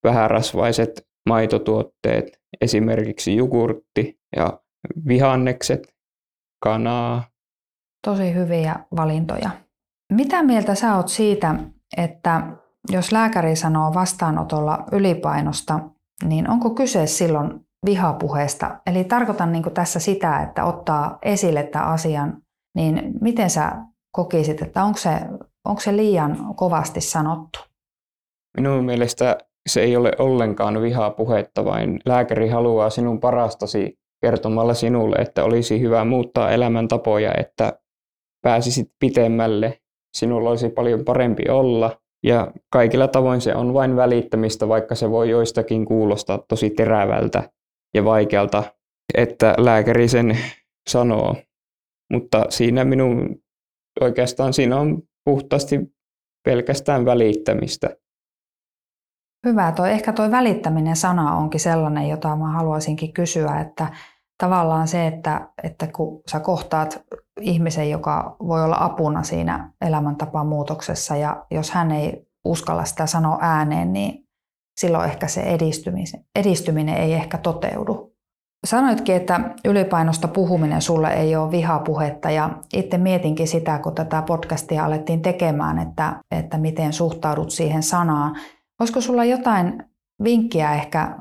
vähärasvaiset 0.05 1.07
maitotuotteet, 1.29 2.41
esimerkiksi 2.61 3.37
jogurtti 3.37 4.21
ja 4.37 4.61
vihannekset, 5.09 5.95
kanaa. 6.63 7.25
Tosi 8.07 8.35
hyviä 8.35 8.77
valintoja. 8.97 9.51
Mitä 10.13 10.43
mieltä 10.43 10.75
sä 10.75 10.97
oot 10.97 11.09
siitä, 11.09 11.55
että 11.97 12.43
jos 12.91 13.13
lääkäri 13.13 13.57
sanoo 13.57 13.95
vastaanotolla 13.95 14.85
ylipainosta, 14.93 15.81
niin 16.25 16.51
onko 16.51 16.71
kyse 16.71 17.07
silloin 17.07 17.67
vihapuheesta? 17.87 18.81
Eli 18.87 19.05
tarkoitan 19.05 19.53
niin 19.53 19.75
tässä 19.75 19.99
sitä, 20.01 20.43
että 20.43 20.65
ottaa 20.65 21.19
esille 21.23 21.63
tämän 21.63 21.89
asian, 21.89 22.43
niin 22.75 23.13
miten 23.21 23.51
sä 23.51 23.73
kokisit, 24.13 24.63
että 24.63 24.85
onko 24.85 24.99
se, 24.99 25.11
onko 25.65 25.81
se 25.81 25.97
liian 25.97 26.55
kovasti 26.57 27.01
sanottu? 27.01 27.59
Minun 28.57 28.85
mielestä 28.85 29.39
se 29.69 29.81
ei 29.81 29.97
ole 29.97 30.13
ollenkaan 30.19 30.83
vihapuhetta, 30.83 31.65
vain 31.65 32.01
lääkäri 32.05 32.49
haluaa 32.49 32.91
sinun 32.91 33.21
parastasi 33.21 34.02
kertomalla 34.23 34.75
sinulle, 34.75 35.17
että 35.17 35.45
olisi 35.45 35.81
hyvä 35.81 36.05
muuttaa 36.05 36.51
elämäntapoja, 36.51 37.33
että 37.39 37.79
pääsisit 38.43 38.91
pitemmälle 38.99 39.79
sinulla 40.17 40.51
olisi 40.51 40.69
paljon 40.69 41.05
parempi 41.05 41.49
olla. 41.49 41.99
Ja 42.25 42.53
kaikilla 42.73 43.09
tavoin 43.09 43.41
se 43.41 43.55
on 43.55 43.75
vain 43.75 43.97
välittämistä, 43.97 44.69
vaikka 44.69 44.95
se 44.95 45.11
voi 45.11 45.31
joistakin 45.31 45.85
kuulostaa 45.85 46.39
tosi 46.49 46.71
terävältä 46.71 47.51
ja 47.95 48.05
vaikealta, 48.05 48.63
että 49.15 49.55
lääkäri 49.59 50.09
sen 50.09 50.39
sanoo. 50.91 51.37
Mutta 52.13 52.45
siinä 52.49 52.85
minun 52.85 53.37
oikeastaan 54.01 54.53
siinä 54.53 54.77
on 54.77 55.03
puhtaasti 55.25 55.81
pelkästään 56.45 57.05
välittämistä. 57.05 57.97
Hyvä. 59.47 59.73
Toi, 59.73 59.91
ehkä 59.91 60.13
tuo 60.13 60.31
välittäminen 60.31 60.97
sana 60.97 61.37
onkin 61.37 61.61
sellainen, 61.61 62.09
jota 62.09 62.37
mä 62.37 62.53
haluaisinkin 62.53 63.13
kysyä, 63.13 63.61
että 63.61 63.87
tavallaan 64.43 64.89
se, 64.89 65.07
että, 65.07 65.49
että 65.63 65.87
kun 65.87 66.23
sä 66.31 66.41
kohtaat 66.41 67.03
ihmisen, 67.41 67.91
joka 67.91 68.37
voi 68.47 68.65
olla 68.65 68.77
apuna 68.81 69.23
siinä 69.23 69.73
elämäntapamuutoksessa 69.81 71.17
ja 71.17 71.47
jos 71.51 71.71
hän 71.71 71.91
ei 71.91 72.27
uskalla 72.45 72.85
sitä 72.85 73.07
sanoa 73.07 73.39
ääneen, 73.41 73.93
niin 73.93 74.29
silloin 74.81 75.11
ehkä 75.11 75.29
se 75.29 75.41
edistyminen, 75.41 76.25
edistyminen 76.37 76.97
ei 76.97 77.13
ehkä 77.13 77.39
toteudu. 77.39 78.13
Sanoitkin, 78.67 79.17
että 79.17 79.55
ylipainosta 79.65 80.29
puhuminen 80.29 80.83
sulle 80.83 81.09
ei 81.13 81.37
ole 81.37 81.51
vihapuhetta 81.51 82.31
ja 82.31 82.51
itse 82.73 82.99
mietinkin 82.99 83.49
sitä, 83.49 83.79
kun 83.79 83.95
tätä 83.95 84.23
podcastia 84.23 84.85
alettiin 84.85 85.23
tekemään, 85.23 85.79
että, 85.79 86.17
että 86.31 86.59
miten 86.59 86.93
suhtaudut 86.93 87.51
siihen 87.51 87.83
sanaan. 87.83 88.37
Olisiko 88.81 89.01
sulla 89.01 89.25
jotain 89.25 89.85
vinkkiä 90.25 90.75
ehkä, 90.75 91.19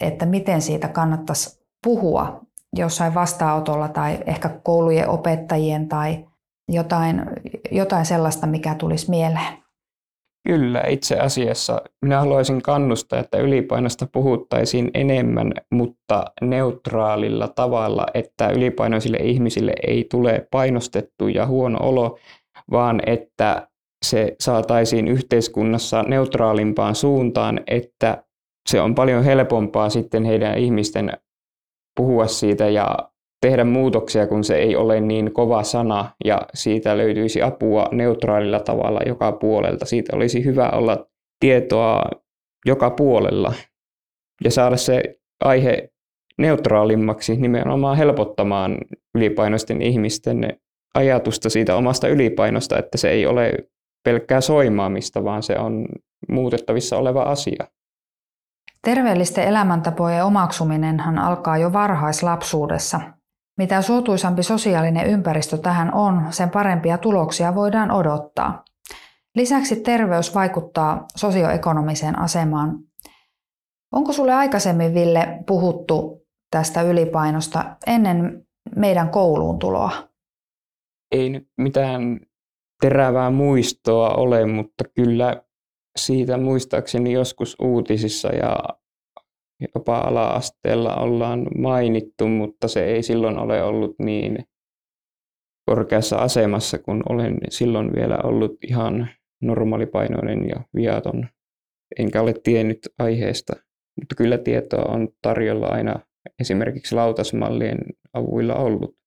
että 0.00 0.26
miten 0.26 0.62
siitä 0.62 0.88
kannattaisi 0.88 1.62
puhua 1.84 2.41
jossain 2.76 3.14
vastaanotolla 3.14 3.88
tai 3.88 4.18
ehkä 4.26 4.48
koulujen 4.48 5.08
opettajien 5.08 5.88
tai 5.88 6.24
jotain, 6.68 7.22
jotain 7.70 8.06
sellaista, 8.06 8.46
mikä 8.46 8.74
tulisi 8.74 9.10
mieleen? 9.10 9.62
Kyllä, 10.48 10.82
itse 10.88 11.18
asiassa 11.18 11.82
minä 12.04 12.20
haluaisin 12.20 12.62
kannustaa, 12.62 13.18
että 13.18 13.38
ylipainosta 13.38 14.06
puhuttaisiin 14.12 14.90
enemmän, 14.94 15.52
mutta 15.72 16.24
neutraalilla 16.40 17.48
tavalla, 17.48 18.06
että 18.14 18.48
ylipainoisille 18.48 19.16
ihmisille 19.16 19.72
ei 19.86 20.06
tule 20.10 20.46
painostettu 20.50 21.28
ja 21.28 21.46
huono 21.46 21.78
olo, 21.82 22.18
vaan 22.70 23.00
että 23.06 23.68
se 24.04 24.36
saataisiin 24.40 25.08
yhteiskunnassa 25.08 26.02
neutraalimpaan 26.02 26.94
suuntaan, 26.94 27.60
että 27.66 28.24
se 28.68 28.80
on 28.80 28.94
paljon 28.94 29.24
helpompaa 29.24 29.90
sitten 29.90 30.24
heidän 30.24 30.58
ihmisten 30.58 31.12
puhua 31.96 32.26
siitä 32.26 32.68
ja 32.68 32.98
tehdä 33.40 33.64
muutoksia, 33.64 34.26
kun 34.26 34.44
se 34.44 34.56
ei 34.56 34.76
ole 34.76 35.00
niin 35.00 35.32
kova 35.32 35.62
sana 35.62 36.10
ja 36.24 36.40
siitä 36.54 36.96
löytyisi 36.96 37.42
apua 37.42 37.88
neutraalilla 37.92 38.60
tavalla 38.60 39.00
joka 39.06 39.32
puolelta. 39.32 39.86
Siitä 39.86 40.16
olisi 40.16 40.44
hyvä 40.44 40.70
olla 40.70 41.06
tietoa 41.40 42.04
joka 42.66 42.90
puolella 42.90 43.52
ja 44.44 44.50
saada 44.50 44.76
se 44.76 45.02
aihe 45.44 45.92
neutraalimmaksi 46.38 47.36
nimenomaan 47.36 47.96
helpottamaan 47.96 48.78
ylipainoisten 49.14 49.82
ihmisten 49.82 50.56
ajatusta 50.94 51.50
siitä 51.50 51.76
omasta 51.76 52.08
ylipainosta, 52.08 52.78
että 52.78 52.98
se 52.98 53.10
ei 53.10 53.26
ole 53.26 53.52
pelkkää 54.04 54.40
soimaamista, 54.40 55.24
vaan 55.24 55.42
se 55.42 55.58
on 55.58 55.86
muutettavissa 56.28 56.98
oleva 56.98 57.22
asia. 57.22 57.66
Terveellisten 58.84 59.44
elämäntapojen 59.44 60.24
omaksuminenhan 60.24 61.18
alkaa 61.18 61.58
jo 61.58 61.72
varhaislapsuudessa. 61.72 63.00
Mitä 63.58 63.82
suotuisampi 63.82 64.42
sosiaalinen 64.42 65.06
ympäristö 65.06 65.58
tähän 65.58 65.94
on, 65.94 66.26
sen 66.30 66.50
parempia 66.50 66.98
tuloksia 66.98 67.54
voidaan 67.54 67.90
odottaa. 67.90 68.64
Lisäksi 69.36 69.76
terveys 69.80 70.34
vaikuttaa 70.34 71.04
sosioekonomiseen 71.16 72.18
asemaan. 72.18 72.78
Onko 73.92 74.12
sulle 74.12 74.32
aikaisemmin, 74.32 74.94
Ville, 74.94 75.38
puhuttu 75.46 76.26
tästä 76.50 76.82
ylipainosta 76.82 77.76
ennen 77.86 78.46
meidän 78.76 79.10
kouluun 79.10 79.58
tuloa? 79.58 79.90
Ei 81.12 81.30
nyt 81.30 81.48
mitään 81.58 82.20
terävää 82.80 83.30
muistoa 83.30 84.10
ole, 84.14 84.46
mutta 84.46 84.84
kyllä 84.94 85.42
siitä 85.96 86.38
muistaakseni 86.38 87.12
joskus 87.12 87.56
uutisissa 87.62 88.28
ja 88.28 88.56
jopa 89.74 89.98
ala-asteella 89.98 90.96
ollaan 90.96 91.46
mainittu, 91.58 92.28
mutta 92.28 92.68
se 92.68 92.84
ei 92.84 93.02
silloin 93.02 93.38
ole 93.38 93.62
ollut 93.62 93.94
niin 93.98 94.44
korkeassa 95.70 96.16
asemassa, 96.16 96.78
kun 96.78 97.02
olen 97.08 97.38
silloin 97.48 97.92
vielä 97.94 98.18
ollut 98.24 98.64
ihan 98.68 99.08
normaalipainoinen 99.42 100.48
ja 100.48 100.62
viaton. 100.74 101.28
Enkä 101.98 102.22
ole 102.22 102.34
tiennyt 102.44 102.78
aiheesta, 102.98 103.52
mutta 104.00 104.14
kyllä 104.14 104.38
tietoa 104.38 104.84
on 104.84 105.08
tarjolla 105.22 105.66
aina 105.66 106.00
esimerkiksi 106.40 106.94
lautasmallien 106.94 107.78
avuilla 108.12 108.54
ollut. 108.54 109.01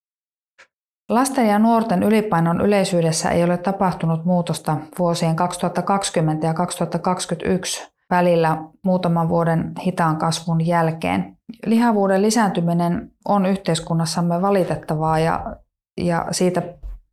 Lasten 1.09 1.47
ja 1.47 1.59
nuorten 1.59 2.03
ylipainon 2.03 2.61
yleisyydessä 2.61 3.29
ei 3.29 3.43
ole 3.43 3.57
tapahtunut 3.57 4.25
muutosta 4.25 4.77
vuosien 4.99 5.35
2020 5.35 6.47
ja 6.47 6.53
2021 6.53 7.91
välillä 8.09 8.57
muutaman 8.83 9.29
vuoden 9.29 9.71
hitaan 9.85 10.17
kasvun 10.17 10.67
jälkeen. 10.67 11.37
Lihavuuden 11.65 12.21
lisääntyminen 12.21 13.11
on 13.25 13.45
yhteiskunnassamme 13.45 14.41
valitettavaa 14.41 15.19
ja, 15.19 15.55
ja 16.01 16.25
siitä 16.31 16.61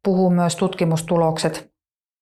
puhuu 0.04 0.30
myös 0.30 0.56
tutkimustulokset. 0.56 1.72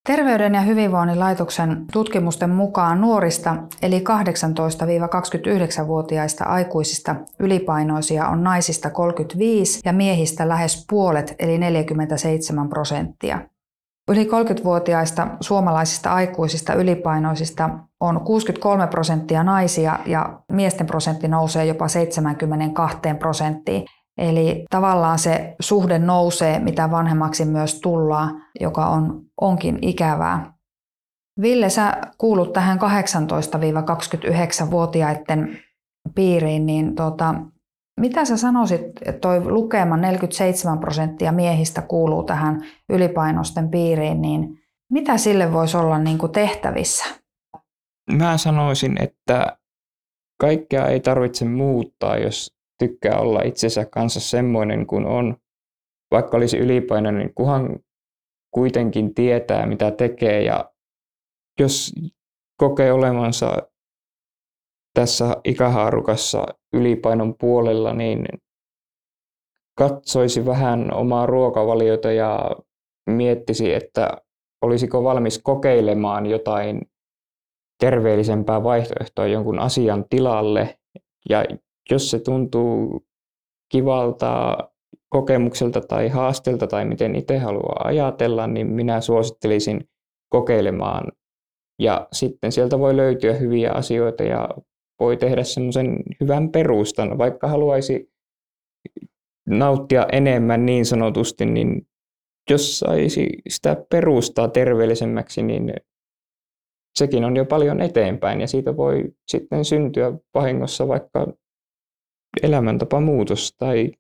Terveyden 0.07 0.55
ja 0.55 0.61
hyvinvoinnin 0.61 1.21
laitoksen 1.21 1.85
tutkimusten 1.93 2.51
mukaan 2.51 3.01
nuorista 3.01 3.57
eli 3.83 3.99
18-29-vuotiaista 3.99 6.45
aikuisista 6.45 7.17
ylipainoisia 7.39 8.29
on 8.29 8.45
naisista 8.45 8.91
35 8.91 9.81
ja 9.85 9.93
miehistä 9.93 10.49
lähes 10.49 10.87
puolet 10.91 11.35
eli 11.39 11.59
47 11.59 12.69
prosenttia. 12.69 13.41
Yli 14.11 14.25
30-vuotiaista 14.25 15.29
suomalaisista 15.41 16.13
aikuisista 16.13 16.75
ylipainoisista 16.75 17.71
on 18.01 18.21
63 18.21 18.87
prosenttia 18.87 19.45
naisia 19.45 19.99
ja 20.07 20.41
miesten 20.53 20.87
prosentti 20.87 21.29
nousee 21.29 21.65
jopa 21.65 21.89
72 21.89 22.99
prosenttiin. 23.19 23.87
Eli 24.21 24.65
tavallaan 24.71 25.19
se 25.19 25.57
suhde 25.61 25.99
nousee, 25.99 26.59
mitä 26.59 26.91
vanhemmaksi 26.91 27.45
myös 27.45 27.81
tullaan, 27.81 28.43
joka 28.61 28.87
on, 28.87 29.23
onkin 29.41 29.79
ikävää. 29.83 30.53
Ville, 31.41 31.69
sä 31.69 32.01
kuulut 32.19 32.53
tähän 32.53 32.79
18-29-vuotiaiden 32.79 35.59
piiriin, 36.15 36.67
niin 36.67 36.95
tota, 36.95 37.35
mitä 38.01 38.25
sä 38.25 38.37
sanoisit, 38.37 38.81
että 38.81 39.21
toi 39.21 39.45
lukema 39.45 39.97
47 39.97 40.79
prosenttia 40.79 41.33
miehistä 41.33 41.83
kuuluu 41.83 42.23
tähän 42.23 42.61
ylipainosten 42.89 43.71
piiriin, 43.71 44.23
niin 44.23 44.59
mitä 44.93 45.19
sille 45.19 45.53
voisi 45.53 45.77
olla 45.77 45.99
niin 45.99 46.19
kuin 46.19 46.33
tehtävissä? 46.33 47.05
Mä 48.13 48.39
sanoisin, 48.39 49.03
että 49.03 49.57
kaikkea 50.41 50.87
ei 50.87 51.01
tarvitse 51.01 51.45
muuttaa, 51.45 52.17
jos 52.17 52.60
tykkää 52.81 53.19
olla 53.19 53.43
itsensä 53.43 53.85
kanssa 53.85 54.21
semmoinen 54.21 54.87
kuin 54.87 55.07
on. 55.07 55.37
Vaikka 56.11 56.37
olisi 56.37 56.59
ylipainoinen, 56.59 57.23
niin 57.23 57.35
kuhan 57.35 57.79
kuitenkin 58.55 59.15
tietää, 59.15 59.67
mitä 59.67 59.91
tekee 59.91 60.43
ja 60.43 60.73
jos 61.61 61.95
kokee 62.57 62.93
olemansa 62.93 63.57
tässä 64.95 65.37
ikähaarukassa 65.45 66.47
ylipainon 66.73 67.35
puolella, 67.41 67.95
niin 67.95 68.27
katsoisi 69.79 70.47
vähän 70.47 70.95
omaa 70.95 71.27
ruokavaliota 71.27 72.13
ja 72.13 72.51
miettisi, 73.11 73.75
että 73.75 74.23
olisiko 74.63 75.05
valmis 75.05 75.41
kokeilemaan 75.43 76.27
jotain 76.27 76.81
terveellisempää 77.81 78.63
vaihtoehtoa 78.63 79.27
jonkun 79.27 79.59
asian 79.59 80.05
tilalle. 80.11 80.79
Ja 81.29 81.45
jos 81.91 82.11
se 82.11 82.19
tuntuu 82.21 83.05
kivalta 83.73 84.57
kokemukselta 85.09 85.81
tai 85.81 86.09
haasteelta 86.09 86.67
tai 86.67 86.85
miten 86.85 87.15
itse 87.15 87.39
haluaa 87.39 87.83
ajatella, 87.85 88.47
niin 88.47 88.67
minä 88.67 89.01
suosittelisin 89.01 89.89
kokeilemaan. 90.29 91.13
Ja 91.79 92.09
sitten 92.13 92.53
sieltä 92.53 92.79
voi 92.79 92.97
löytyä 92.97 93.33
hyviä 93.33 93.73
asioita 93.73 94.23
ja 94.23 94.49
voi 95.01 95.17
tehdä 95.17 95.45
semmoisen 95.45 95.97
hyvän 96.21 96.51
perustan, 96.51 97.19
vaikka 97.19 97.49
haluaisi 97.49 98.13
nauttia 99.49 100.07
enemmän 100.13 100.67
niin 100.67 100.87
sanotusti, 100.87 101.47
niin 101.47 101.87
jos 102.51 102.79
saisi 102.79 103.29
sitä 103.49 103.85
perustaa 103.91 104.49
terveellisemmäksi, 104.49 105.43
niin 105.43 105.73
sekin 106.99 107.25
on 107.25 107.37
jo 107.37 107.45
paljon 107.45 107.81
eteenpäin 107.81 108.41
ja 108.41 108.47
siitä 108.47 108.77
voi 108.77 109.05
sitten 109.29 109.65
syntyä 109.65 110.13
vahingossa 110.35 110.89
vaikka 110.89 111.27
elämäntapa 112.43 113.01
muutos 113.01 113.55
tai 113.59 113.93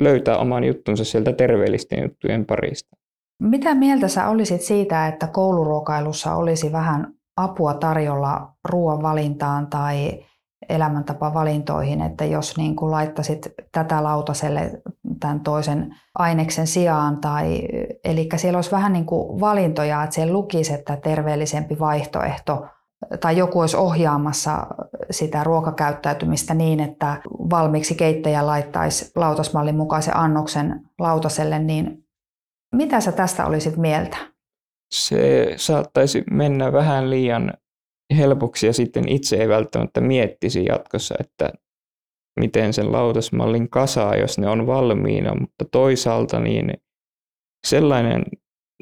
löytää 0.00 0.38
oman 0.38 0.64
juttunsa 0.64 1.04
sieltä 1.04 1.32
terveellisten 1.32 2.02
juttujen 2.02 2.46
parista. 2.46 2.96
Mitä 3.42 3.74
mieltä 3.74 4.08
sä 4.08 4.28
olisit 4.28 4.60
siitä, 4.60 5.06
että 5.06 5.26
kouluruokailussa 5.26 6.34
olisi 6.34 6.72
vähän 6.72 7.14
apua 7.36 7.74
tarjolla 7.74 8.52
ruoan 8.64 9.02
valintaan 9.02 9.66
tai 9.66 10.24
elämäntapavalintoihin, 10.68 12.00
että 12.00 12.24
jos 12.24 12.56
niin 12.56 12.76
kuin 12.76 12.90
laittaisit 12.90 13.48
tätä 13.72 14.02
lautaselle 14.02 14.82
tämän 15.20 15.40
toisen 15.40 15.94
aineksen 16.18 16.66
sijaan, 16.66 17.20
tai, 17.20 17.62
eli 18.04 18.28
siellä 18.36 18.56
olisi 18.56 18.70
vähän 18.70 18.92
niin 18.92 19.06
kuin 19.06 19.40
valintoja, 19.40 20.02
että 20.02 20.14
siellä 20.14 20.32
lukisi, 20.32 20.74
että 20.74 20.96
terveellisempi 20.96 21.78
vaihtoehto, 21.78 22.66
tai 23.20 23.36
joku 23.36 23.60
olisi 23.60 23.76
ohjaamassa 23.76 24.66
sitä 25.10 25.44
ruokakäyttäytymistä 25.44 26.54
niin, 26.54 26.80
että 26.80 27.22
valmiiksi 27.28 27.94
keittäjä 27.94 28.46
laittaisi 28.46 29.12
lautasmallin 29.16 29.76
mukaisen 29.76 30.16
annoksen 30.16 30.80
lautaselle, 30.98 31.58
niin 31.58 32.04
mitä 32.74 33.00
sä 33.00 33.12
tästä 33.12 33.46
olisit 33.46 33.76
mieltä? 33.76 34.16
Se 34.94 35.54
saattaisi 35.56 36.24
mennä 36.30 36.72
vähän 36.72 37.10
liian 37.10 37.52
helpoksi 38.16 38.66
ja 38.66 38.72
sitten 38.72 39.08
itse 39.08 39.36
ei 39.36 39.48
välttämättä 39.48 40.00
miettisi 40.00 40.64
jatkossa, 40.64 41.14
että 41.20 41.52
miten 42.40 42.72
sen 42.72 42.92
lautasmallin 42.92 43.70
kasaa, 43.70 44.16
jos 44.16 44.38
ne 44.38 44.48
on 44.48 44.66
valmiina, 44.66 45.34
mutta 45.40 45.64
toisaalta 45.72 46.40
niin 46.40 46.72
sellainen 47.66 48.24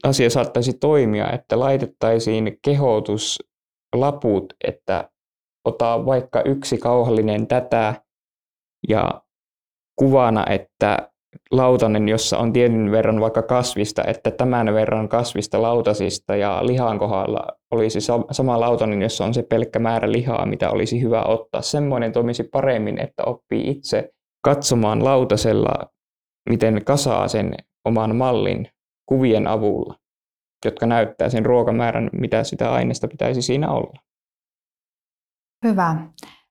asia 0.04 0.30
saattaisi 0.30 0.72
toimia, 0.72 1.32
että 1.32 1.60
laitettaisiin 1.60 2.58
kehotuslaput, 3.94 4.54
että 4.64 5.10
ota 5.64 6.06
vaikka 6.06 6.42
yksi 6.42 6.78
kauhallinen 6.78 7.46
tätä 7.46 7.94
ja 8.88 9.22
kuvana, 9.98 10.44
että 10.50 11.10
lautanen, 11.50 12.08
jossa 12.08 12.38
on 12.38 12.52
tietyn 12.52 12.90
verran 12.90 13.20
vaikka 13.20 13.42
kasvista, 13.42 14.04
että 14.06 14.30
tämän 14.30 14.74
verran 14.74 15.08
kasvista 15.08 15.62
lautasista 15.62 16.36
ja 16.36 16.66
lihan 16.66 16.98
kohdalla 16.98 17.46
olisi 17.70 18.00
sama 18.30 18.60
lautanen, 18.60 19.02
jossa 19.02 19.24
on 19.24 19.34
se 19.34 19.42
pelkkä 19.42 19.78
määrä 19.78 20.12
lihaa, 20.12 20.46
mitä 20.46 20.70
olisi 20.70 21.02
hyvä 21.02 21.22
ottaa. 21.22 21.62
Semmoinen 21.62 22.12
toimisi 22.12 22.44
paremmin, 22.44 23.00
että 23.00 23.24
oppii 23.24 23.70
itse 23.70 24.10
katsomaan 24.44 25.04
lautasella, 25.04 25.90
miten 26.50 26.84
kasaa 26.84 27.28
sen 27.28 27.54
oman 27.84 28.16
mallin 28.16 28.68
kuvien 29.08 29.46
avulla, 29.46 29.94
jotka 30.64 30.86
näyttää 30.86 31.28
sen 31.28 31.46
ruokamäärän, 31.46 32.10
mitä 32.12 32.44
sitä 32.44 32.72
aineesta 32.72 33.08
pitäisi 33.08 33.42
siinä 33.42 33.70
olla. 33.70 34.00
Hyvä. 35.64 35.96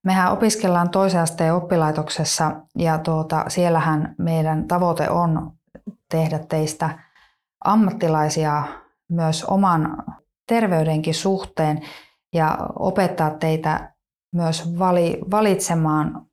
Mehän 0.03 0.31
opiskellaan 0.31 0.89
toisen 0.89 1.21
asteen 1.21 1.53
oppilaitoksessa 1.53 2.61
ja 2.77 2.97
tuota, 2.97 3.45
siellähän 3.47 4.15
meidän 4.17 4.67
tavoite 4.67 5.09
on 5.09 5.51
tehdä 6.11 6.39
teistä 6.49 6.99
ammattilaisia 7.65 8.63
myös 9.11 9.43
oman 9.43 10.03
terveydenkin 10.47 11.13
suhteen 11.13 11.81
ja 12.33 12.57
opettaa 12.79 13.29
teitä 13.29 13.93
myös 14.35 14.79
vali, 14.79 15.19
valitsemaan 15.31 16.25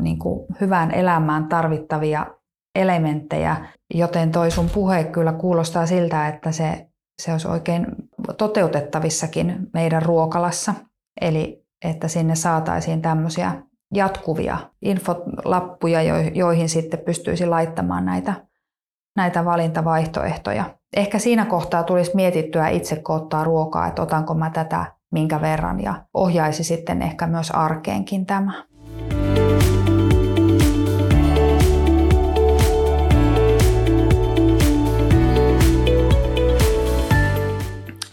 niin 0.00 0.18
kuin 0.18 0.46
hyvään 0.60 0.90
elämään 0.90 1.48
tarvittavia 1.48 2.26
elementtejä, 2.74 3.56
joten 3.94 4.32
toi 4.32 4.50
sun 4.50 4.70
puhe 4.70 5.04
kyllä 5.04 5.32
kuulostaa 5.32 5.86
siltä, 5.86 6.28
että 6.28 6.52
se, 6.52 6.87
se 7.22 7.32
olisi 7.32 7.48
oikein 7.48 7.86
toteutettavissakin 8.38 9.56
meidän 9.74 10.02
ruokalassa. 10.02 10.74
Eli 11.20 11.68
että 11.84 12.08
sinne 12.08 12.34
saataisiin 12.34 13.02
tämmöisiä 13.02 13.62
jatkuvia 13.94 14.58
infolappuja, 14.82 16.02
joihin 16.34 16.68
sitten 16.68 17.00
pystyisi 17.00 17.46
laittamaan 17.46 18.04
näitä, 18.04 18.34
näitä 19.16 19.44
valintavaihtoehtoja. 19.44 20.64
Ehkä 20.96 21.18
siinä 21.18 21.44
kohtaa 21.44 21.82
tulisi 21.82 22.10
mietittyä 22.14 22.68
itse, 22.68 22.96
kun 22.96 23.16
ottaa 23.16 23.44
ruokaa, 23.44 23.86
että 23.86 24.02
otanko 24.02 24.34
mä 24.34 24.50
tätä 24.50 24.84
minkä 25.12 25.40
verran 25.40 25.82
ja 25.82 25.94
ohjaisi 26.14 26.64
sitten 26.64 27.02
ehkä 27.02 27.26
myös 27.26 27.50
arkeenkin 27.50 28.26
tämä. 28.26 28.64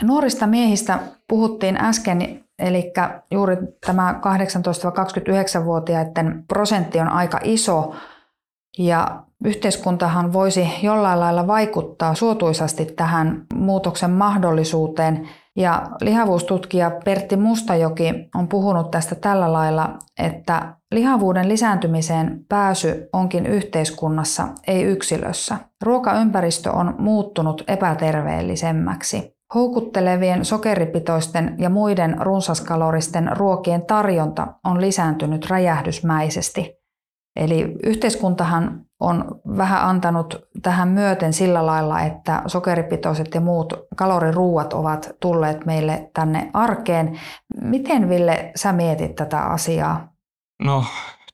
Nuorista 0.03 0.47
miehistä 0.47 0.99
puhuttiin 1.27 1.77
äsken, 1.77 2.43
eli 2.60 2.93
juuri 3.31 3.58
tämä 3.86 4.19
18-29-vuotiaiden 4.21 6.43
prosentti 6.47 6.99
on 6.99 7.10
aika 7.10 7.39
iso, 7.43 7.93
ja 8.77 9.23
yhteiskuntahan 9.45 10.34
voisi 10.34 10.69
jollain 10.81 11.19
lailla 11.19 11.47
vaikuttaa 11.47 12.15
suotuisasti 12.15 12.86
tähän 12.86 13.45
muutoksen 13.53 14.12
mahdollisuuteen. 14.12 15.29
Ja 15.55 15.88
lihavuustutkija 16.01 16.91
Pertti 17.05 17.38
Mustajoki 17.38 18.13
on 18.36 18.47
puhunut 18.47 18.91
tästä 18.91 19.15
tällä 19.15 19.53
lailla, 19.53 19.97
että 20.19 20.75
lihavuuden 20.91 21.49
lisääntymiseen 21.49 22.45
pääsy 22.49 23.10
onkin 23.13 23.45
yhteiskunnassa, 23.45 24.47
ei 24.67 24.84
yksilössä. 24.84 25.58
Ruokaympäristö 25.84 26.71
on 26.71 26.95
muuttunut 26.97 27.63
epäterveellisemmäksi. 27.67 29.35
Houkuttelevien 29.53 30.45
sokeripitoisten 30.45 31.55
ja 31.60 31.69
muiden 31.69 32.15
runsaskaloristen 32.19 33.38
ruokien 33.38 33.86
tarjonta 33.86 34.47
on 34.63 34.81
lisääntynyt 34.81 35.49
räjähdysmäisesti. 35.49 36.75
Eli 37.36 37.75
yhteiskuntahan 37.84 38.86
on 38.99 39.41
vähän 39.58 39.81
antanut 39.81 40.36
tähän 40.62 40.88
myöten 40.88 41.34
sillä 41.34 41.65
lailla, 41.65 42.01
että 42.01 42.41
sokeripitoiset 42.47 43.27
ja 43.34 43.41
muut 43.41 43.73
kaloriruuat 43.95 44.73
ovat 44.73 45.10
tulleet 45.19 45.65
meille 45.65 46.10
tänne 46.13 46.49
arkeen. 46.53 47.19
Miten 47.62 48.10
Ville 48.10 48.51
sä 48.55 48.73
mietit 48.73 49.15
tätä 49.15 49.39
asiaa? 49.39 50.13
No, 50.63 50.84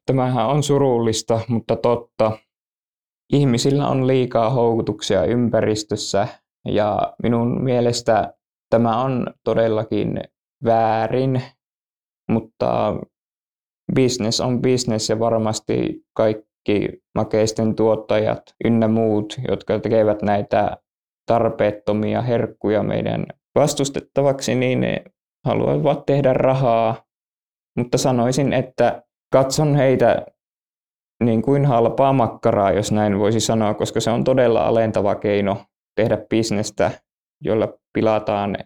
tämähän 0.05 0.47
on 0.47 0.63
surullista, 0.63 1.39
mutta 1.47 1.75
totta. 1.75 2.37
Ihmisillä 3.33 3.87
on 3.87 4.07
liikaa 4.07 4.49
houkutuksia 4.49 5.25
ympäristössä 5.25 6.27
ja 6.65 7.13
minun 7.23 7.63
mielestä 7.63 8.33
tämä 8.69 9.01
on 9.01 9.27
todellakin 9.43 10.21
väärin, 10.65 11.41
mutta 12.31 12.95
business 13.95 14.41
on 14.41 14.61
business 14.61 15.09
ja 15.09 15.19
varmasti 15.19 16.05
kaikki 16.13 16.89
makeisten 17.15 17.75
tuottajat 17.75 18.41
ynnä 18.65 18.87
muut, 18.87 19.35
jotka 19.47 19.79
tekevät 19.79 20.21
näitä 20.21 20.77
tarpeettomia 21.25 22.21
herkkuja 22.21 22.83
meidän 22.83 23.25
vastustettavaksi, 23.55 24.55
niin 24.55 24.81
ne 24.81 25.03
haluavat 25.45 26.05
tehdä 26.05 26.33
rahaa. 26.33 27.03
Mutta 27.77 27.97
sanoisin, 27.97 28.53
että 28.53 29.03
katson 29.33 29.75
heitä 29.75 30.25
niin 31.23 31.41
kuin 31.41 31.65
halpaa 31.65 32.13
makkaraa, 32.13 32.71
jos 32.71 32.91
näin 32.91 33.19
voisi 33.19 33.39
sanoa, 33.39 33.73
koska 33.73 33.99
se 33.99 34.11
on 34.11 34.23
todella 34.23 34.67
alentava 34.67 35.15
keino 35.15 35.65
tehdä 35.95 36.17
bisnestä, 36.29 36.91
jolla 37.41 37.73
pilataan 37.93 38.57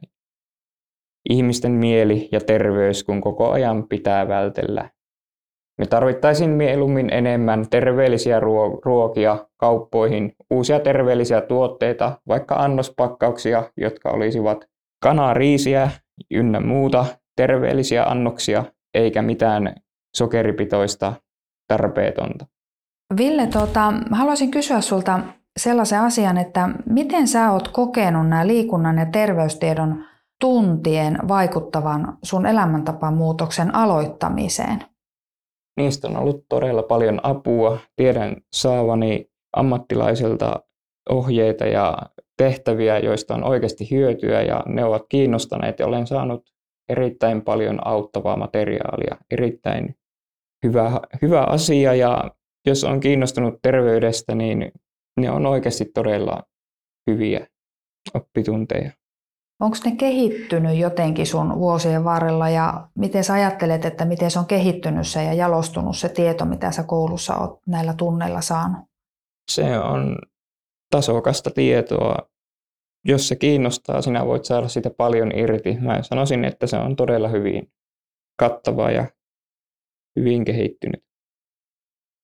ihmisten 1.29 1.71
mieli 1.71 2.29
ja 2.31 2.39
terveys, 2.41 3.03
kun 3.03 3.21
koko 3.21 3.51
ajan 3.51 3.87
pitää 3.87 4.27
vältellä 4.27 4.89
me 5.77 5.85
tarvittaisiin 5.85 6.49
mieluummin 6.49 7.13
enemmän 7.13 7.69
terveellisiä 7.69 8.39
ruokia 8.85 9.47
kauppoihin, 9.57 10.35
uusia 10.49 10.79
terveellisiä 10.79 11.41
tuotteita, 11.41 12.19
vaikka 12.27 12.55
annospakkauksia, 12.55 13.63
jotka 13.77 14.09
olisivat 14.09 14.65
kanaa, 15.03 15.33
riisiä 15.33 15.89
ynnä 16.31 16.59
muuta 16.59 17.05
terveellisiä 17.35 18.03
annoksia, 18.03 18.65
eikä 18.93 19.21
mitään 19.21 19.75
sokeripitoista 20.15 21.13
tarpeetonta. 21.67 22.45
Ville, 23.17 23.47
tota, 23.47 23.93
haluaisin 24.11 24.51
kysyä 24.51 24.81
sulta 24.81 25.19
sellaisen 25.59 25.99
asian, 25.99 26.37
että 26.37 26.69
miten 26.89 27.27
sä 27.27 27.51
oot 27.51 27.67
kokenut 27.67 28.29
nämä 28.29 28.47
liikunnan 28.47 28.97
ja 28.97 29.05
terveystiedon 29.05 30.03
tuntien 30.41 31.19
vaikuttavan 31.27 32.17
sun 32.23 32.45
elämäntapamuutoksen 32.45 33.75
aloittamiseen? 33.75 34.83
niistä 35.77 36.07
on 36.07 36.17
ollut 36.17 36.45
todella 36.49 36.83
paljon 36.83 37.19
apua. 37.23 37.79
Tiedän 37.95 38.35
saavani 38.53 39.29
ammattilaiselta 39.57 40.63
ohjeita 41.09 41.65
ja 41.65 41.97
tehtäviä, 42.37 42.99
joista 42.99 43.35
on 43.35 43.43
oikeasti 43.43 43.91
hyötyä 43.91 44.41
ja 44.41 44.63
ne 44.65 44.85
ovat 44.85 45.05
kiinnostaneet 45.09 45.79
ja 45.79 45.87
olen 45.87 46.07
saanut 46.07 46.43
erittäin 46.89 47.41
paljon 47.41 47.87
auttavaa 47.87 48.37
materiaalia. 48.37 49.17
Erittäin 49.31 49.95
hyvä, 50.65 50.99
hyvä 51.21 51.41
asia 51.41 51.95
ja 51.95 52.31
jos 52.65 52.83
on 52.83 52.99
kiinnostunut 52.99 53.59
terveydestä, 53.61 54.35
niin 54.35 54.71
ne 55.17 55.31
on 55.31 55.45
oikeasti 55.45 55.85
todella 55.85 56.43
hyviä 57.11 57.47
oppitunteja. 58.13 58.91
Onko 59.59 59.77
ne 59.85 59.95
kehittynyt 59.95 60.77
jotenkin 60.77 61.27
sun 61.27 61.59
vuosien 61.59 62.03
varrella 62.03 62.49
ja 62.49 62.87
miten 62.95 63.23
sä 63.23 63.33
ajattelet, 63.33 63.85
että 63.85 64.05
miten 64.05 64.31
se 64.31 64.39
on 64.39 64.45
kehittynyt 64.45 65.07
se 65.07 65.23
ja 65.23 65.33
jalostunut 65.33 65.97
se 65.97 66.09
tieto, 66.09 66.45
mitä 66.45 66.71
sä 66.71 66.83
koulussa 66.83 67.37
oot 67.37 67.59
näillä 67.67 67.93
tunneilla 67.93 68.41
saanut? 68.41 68.85
Se 69.51 69.79
on 69.79 70.17
tasokasta 70.91 71.51
tietoa. 71.51 72.17
Jos 73.05 73.27
se 73.27 73.35
kiinnostaa, 73.35 74.01
sinä 74.01 74.25
voit 74.25 74.45
saada 74.45 74.67
sitä 74.67 74.89
paljon 74.89 75.31
irti. 75.39 75.77
Mä 75.79 76.03
sanoisin, 76.03 76.45
että 76.45 76.67
se 76.67 76.77
on 76.77 76.95
todella 76.95 77.27
hyvin 77.27 77.71
kattava 78.39 78.91
ja 78.91 79.07
hyvin 80.19 80.45
kehittynyt. 80.45 81.04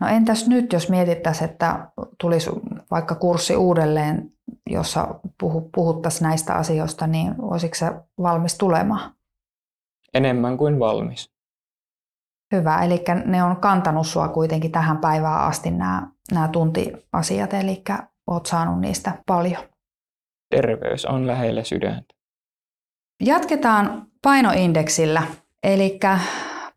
No 0.02 0.08
entäs 0.08 0.48
nyt, 0.48 0.74
jos 0.74 0.90
mietittäisiin, 0.90 1.50
että 1.50 1.92
tulisi 2.22 2.50
vaikka 2.92 3.16
kurssi 3.16 3.56
uudelleen, 3.56 4.32
jossa 4.70 5.20
puhuttaisiin 5.76 6.28
näistä 6.28 6.54
asioista, 6.54 7.08
niin 7.08 7.36
olisiko 7.42 7.76
se 7.76 7.92
valmis 8.22 8.58
tulemaan? 8.58 9.12
Enemmän 10.14 10.58
kuin 10.58 10.80
valmis. 10.80 11.32
Hyvä, 12.56 12.84
eli 12.84 13.04
ne 13.26 13.44
on 13.44 13.56
kantanut 13.58 14.08
sinua 14.08 14.28
kuitenkin 14.28 14.72
tähän 14.72 14.98
päivään 14.98 15.42
asti 15.42 15.72
nämä, 15.72 16.08
nämä 16.32 16.48
tuntiasiat, 16.48 17.54
eli 17.54 17.84
olet 18.28 18.46
saanut 18.46 18.80
niistä 18.80 19.24
paljon. 19.26 19.64
Terveys 20.50 21.06
on 21.06 21.28
lähellä 21.28 21.64
sydäntä. 21.64 22.14
Jatketaan 23.24 24.08
painoindeksillä, 24.22 25.24
eli 25.64 26.00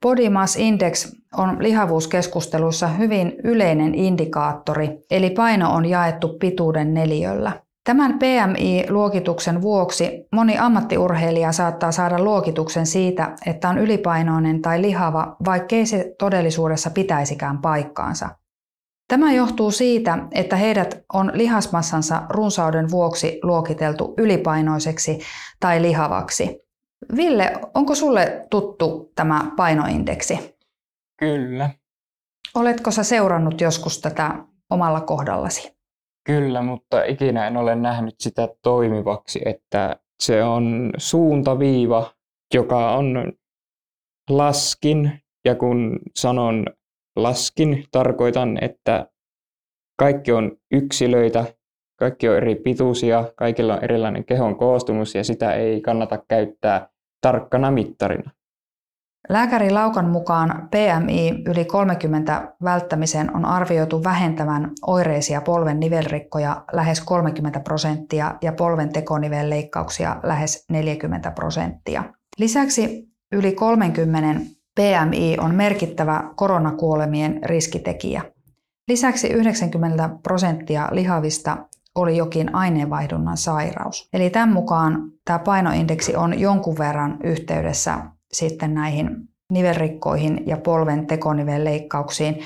Body 0.04 0.30
Mass 0.30 0.56
Index 0.56 1.12
on 1.36 1.56
lihavuuskeskusteluissa 1.60 2.88
hyvin 2.88 3.36
yleinen 3.44 3.94
indikaattori, 3.94 4.98
eli 5.10 5.30
paino 5.30 5.74
on 5.74 5.86
jaettu 5.86 6.28
pituuden 6.28 6.94
neliöllä. 6.94 7.52
Tämän 7.84 8.18
PMI-luokituksen 8.18 9.62
vuoksi 9.62 10.26
moni 10.32 10.58
ammattiurheilija 10.58 11.52
saattaa 11.52 11.92
saada 11.92 12.24
luokituksen 12.24 12.86
siitä, 12.86 13.32
että 13.46 13.68
on 13.68 13.78
ylipainoinen 13.78 14.62
tai 14.62 14.82
lihava, 14.82 15.36
vaikkei 15.44 15.86
se 15.86 16.14
todellisuudessa 16.18 16.90
pitäisikään 16.90 17.58
paikkaansa. 17.58 18.28
Tämä 19.08 19.32
johtuu 19.32 19.70
siitä, 19.70 20.18
että 20.32 20.56
heidät 20.56 21.04
on 21.12 21.30
lihasmassansa 21.34 22.22
runsauden 22.28 22.90
vuoksi 22.90 23.38
luokiteltu 23.42 24.14
ylipainoiseksi 24.18 25.18
tai 25.60 25.82
lihavaksi. 25.82 26.63
Ville, 27.16 27.52
onko 27.74 27.94
sulle 27.94 28.46
tuttu 28.50 29.12
tämä 29.14 29.50
painoindeksi? 29.56 30.56
Kyllä. 31.18 31.70
Oletko 32.54 32.90
sä 32.90 33.04
seurannut 33.04 33.60
joskus 33.60 34.00
tätä 34.00 34.44
omalla 34.70 35.00
kohdallasi? 35.00 35.74
Kyllä, 36.26 36.62
mutta 36.62 37.04
ikinä 37.04 37.46
en 37.46 37.56
ole 37.56 37.74
nähnyt 37.74 38.14
sitä 38.18 38.48
toimivaksi, 38.62 39.40
että 39.44 39.96
se 40.22 40.44
on 40.44 40.90
suuntaviiva, 40.96 42.12
joka 42.54 42.94
on 42.94 43.32
laskin, 44.30 45.22
ja 45.44 45.54
kun 45.54 45.98
sanon 46.16 46.66
laskin, 47.16 47.84
tarkoitan, 47.90 48.64
että 48.64 49.06
kaikki 49.98 50.32
on 50.32 50.56
yksilöitä, 50.72 51.44
kaikki 51.98 52.28
on 52.28 52.36
eri 52.36 52.54
pituisia, 52.54 53.32
kaikilla 53.36 53.74
on 53.74 53.84
erilainen 53.84 54.24
kehon 54.24 54.56
koostumus 54.56 55.14
ja 55.14 55.24
sitä 55.24 55.52
ei 55.52 55.80
kannata 55.80 56.24
käyttää 56.28 56.93
tarkkana 57.24 57.70
mittarina. 57.70 58.30
Lääkäri 59.28 59.70
Laukan 59.70 60.10
mukaan 60.10 60.68
PMI 60.70 61.42
yli 61.46 61.64
30 61.64 62.52
välttämiseen 62.64 63.36
on 63.36 63.44
arvioitu 63.44 64.04
vähentävän 64.04 64.70
oireisia 64.86 65.40
polven 65.40 65.80
nivelrikkoja 65.80 66.64
lähes 66.72 67.00
30 67.00 67.60
prosenttia 67.60 68.34
ja 68.42 68.52
polven 68.52 68.92
tekonivelleikkauksia 68.92 70.16
lähes 70.22 70.64
40 70.70 71.30
prosenttia. 71.30 72.04
Lisäksi 72.38 73.08
yli 73.32 73.52
30 73.52 74.40
PMI 74.74 75.36
on 75.40 75.54
merkittävä 75.54 76.30
koronakuolemien 76.36 77.40
riskitekijä. 77.44 78.22
Lisäksi 78.88 79.28
90 79.28 80.10
prosenttia 80.22 80.88
lihavista 80.92 81.56
oli 81.94 82.16
jokin 82.16 82.54
aineenvaihdunnan 82.54 83.36
sairaus. 83.36 84.08
Eli 84.12 84.30
tämän 84.30 84.52
mukaan 84.52 85.10
tämä 85.24 85.38
painoindeksi 85.38 86.16
on 86.16 86.40
jonkun 86.40 86.78
verran 86.78 87.18
yhteydessä 87.24 87.98
sitten 88.32 88.74
näihin 88.74 89.16
nivelrikkoihin 89.52 90.42
ja 90.46 90.56
polven 90.56 91.06
tekonivelleikkauksiin. 91.06 92.40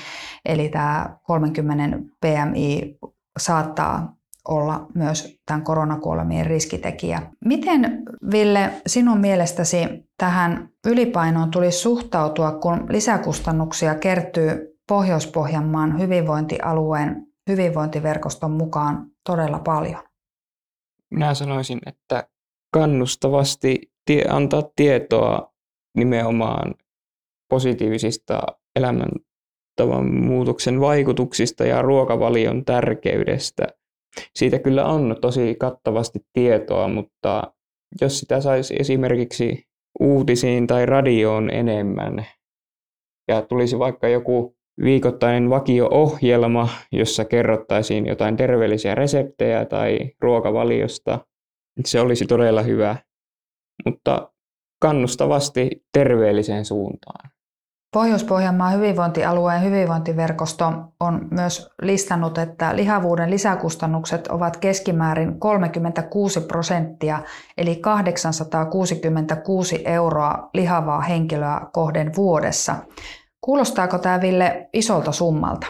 Eli 0.45 0.69
tämä 0.69 1.17
30 1.23 1.97
PMI 2.21 2.97
saattaa 3.39 4.15
olla 4.47 4.87
myös 4.95 5.39
tämän 5.45 5.63
koronakuolemien 5.63 6.45
riskitekijä. 6.45 7.21
Miten, 7.45 8.03
Ville, 8.31 8.71
sinun 8.87 9.19
mielestäsi 9.19 9.87
tähän 10.17 10.69
ylipainoon 10.87 11.51
tulisi 11.51 11.77
suhtautua, 11.77 12.51
kun 12.51 12.85
lisäkustannuksia 12.89 13.95
kertyy 13.95 14.77
Pohjois-Pohjanmaan 14.87 15.99
hyvinvointialueen 15.99 17.28
hyvinvointiverkoston 17.49 18.51
mukaan 18.51 19.05
todella 19.25 19.59
paljon? 19.59 20.03
Minä 21.11 21.33
sanoisin, 21.33 21.79
että 21.85 22.27
kannustavasti 22.73 23.91
tie, 24.05 24.25
antaa 24.29 24.63
tietoa 24.75 25.53
nimenomaan 25.97 26.75
positiivisista 27.49 28.41
elämäntavan 28.75 30.13
muutoksen 30.13 30.81
vaikutuksista 30.81 31.65
ja 31.65 31.81
ruokavalion 31.81 32.65
tärkeydestä. 32.65 33.67
Siitä 34.35 34.59
kyllä 34.59 34.85
on 34.85 35.15
tosi 35.21 35.55
kattavasti 35.59 36.19
tietoa, 36.33 36.87
mutta 36.87 37.53
jos 38.01 38.19
sitä 38.19 38.41
saisi 38.41 38.75
esimerkiksi 38.79 39.67
uutisiin 39.99 40.67
tai 40.67 40.85
radioon 40.85 41.49
enemmän 41.49 42.25
ja 43.27 43.41
tulisi 43.41 43.79
vaikka 43.79 44.07
joku 44.07 44.58
viikoittainen 44.83 45.49
vakio-ohjelma, 45.49 46.69
jossa 46.91 47.25
kerrottaisiin 47.25 48.05
jotain 48.05 48.37
terveellisiä 48.37 48.95
reseptejä 48.95 49.65
tai 49.65 49.99
ruokavaliosta, 50.21 51.19
se 51.85 52.01
olisi 52.01 52.25
todella 52.25 52.61
hyvä, 52.61 52.95
mutta 53.85 54.31
kannustavasti 54.81 55.69
terveelliseen 55.93 56.65
suuntaan. 56.65 57.29
Pohjois-Pohjanmaan 57.93 58.73
hyvinvointialueen 58.73 59.63
hyvinvointiverkosto 59.63 60.73
on 60.99 61.27
myös 61.31 61.69
listannut, 61.81 62.37
että 62.37 62.75
lihavuuden 62.75 63.29
lisäkustannukset 63.29 64.27
ovat 64.27 64.57
keskimäärin 64.57 65.39
36 65.39 66.41
prosenttia, 66.41 67.19
eli 67.57 67.75
866 67.75 69.81
euroa 69.85 70.49
lihavaa 70.53 71.01
henkilöä 71.01 71.61
kohden 71.73 72.11
vuodessa. 72.15 72.75
Kuulostaako 73.41 73.97
tämä 73.97 74.21
Ville 74.21 74.69
isolta 74.73 75.11
summalta? 75.11 75.67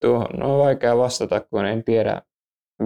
Tuohon 0.00 0.42
on 0.42 0.58
vaikea 0.58 0.98
vastata, 0.98 1.40
kun 1.40 1.66
en 1.66 1.84
tiedä 1.84 2.22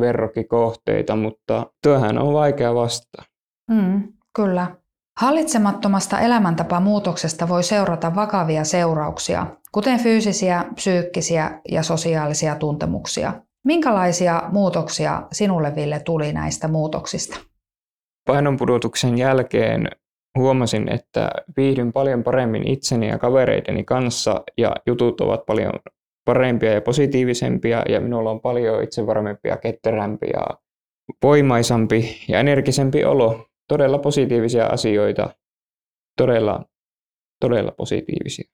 verrokkikohteita, 0.01 1.17
mutta 1.17 1.67
tuohan 1.83 2.19
on 2.19 2.35
vaikea 2.35 2.75
vastata. 2.75 3.23
Mm, 3.71 4.13
kyllä. 4.37 4.77
Hallitsemattomasta 5.21 6.21
elämäntapamuutoksesta 6.21 7.49
voi 7.49 7.63
seurata 7.63 8.15
vakavia 8.15 8.65
seurauksia, 8.65 9.47
kuten 9.73 9.99
fyysisiä, 9.99 10.65
psyykkisiä 10.75 11.61
ja 11.71 11.83
sosiaalisia 11.83 12.55
tuntemuksia. 12.55 13.33
Minkälaisia 13.65 14.43
muutoksia 14.53 15.23
sinulle, 15.33 15.75
Ville, 15.75 16.01
tuli 16.01 16.33
näistä 16.33 16.69
muutoksista? 16.69 17.41
Painonpudotuksen 18.27 19.19
jälkeen 19.19 19.89
huomasin, 20.39 20.93
että 20.93 21.31
viihdyn 21.57 21.93
paljon 21.93 22.23
paremmin 22.23 22.69
itseni 22.69 23.09
ja 23.09 23.19
kavereideni 23.19 23.85
kanssa 23.85 24.45
ja 24.59 24.77
jutut 24.87 25.21
ovat 25.21 25.47
paljon 25.47 25.73
parempia 26.25 26.73
ja 26.73 26.81
positiivisempia 26.81 27.83
ja 27.89 28.01
minulla 28.01 28.31
on 28.31 28.41
paljon 28.41 28.83
itsevarmempi 28.83 29.49
ja 29.49 29.57
ketterämpi 29.57 30.27
ja 30.33 30.47
voimaisampi 31.23 32.17
ja 32.29 32.41
energisempi 32.41 33.05
olo 33.05 33.47
todella 33.69 33.99
positiivisia 33.99 34.67
asioita, 34.67 35.31
todella, 36.17 36.65
todella 37.41 37.73
positiivisia. 37.73 38.51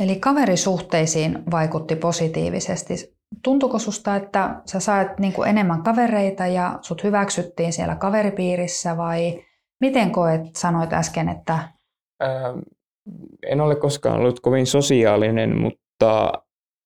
Eli 0.00 0.16
kaverisuhteisiin 0.16 1.38
vaikutti 1.50 1.96
positiivisesti. 1.96 2.94
Tuntuuko 3.42 3.78
susta, 3.78 4.16
että 4.16 4.62
sä 4.66 4.80
sait 4.80 5.18
niin 5.18 5.34
enemmän 5.46 5.82
kavereita 5.82 6.46
ja 6.46 6.78
sut 6.82 7.04
hyväksyttiin 7.04 7.72
siellä 7.72 7.96
kaveripiirissä 7.96 8.96
vai 8.96 9.44
miten 9.80 10.12
koet, 10.12 10.40
sanoit 10.56 10.92
äsken, 10.92 11.28
että... 11.28 11.68
Ää, 12.20 12.54
en 13.46 13.60
ole 13.60 13.76
koskaan 13.76 14.20
ollut 14.20 14.40
kovin 14.40 14.66
sosiaalinen, 14.66 15.58
mutta 15.58 16.32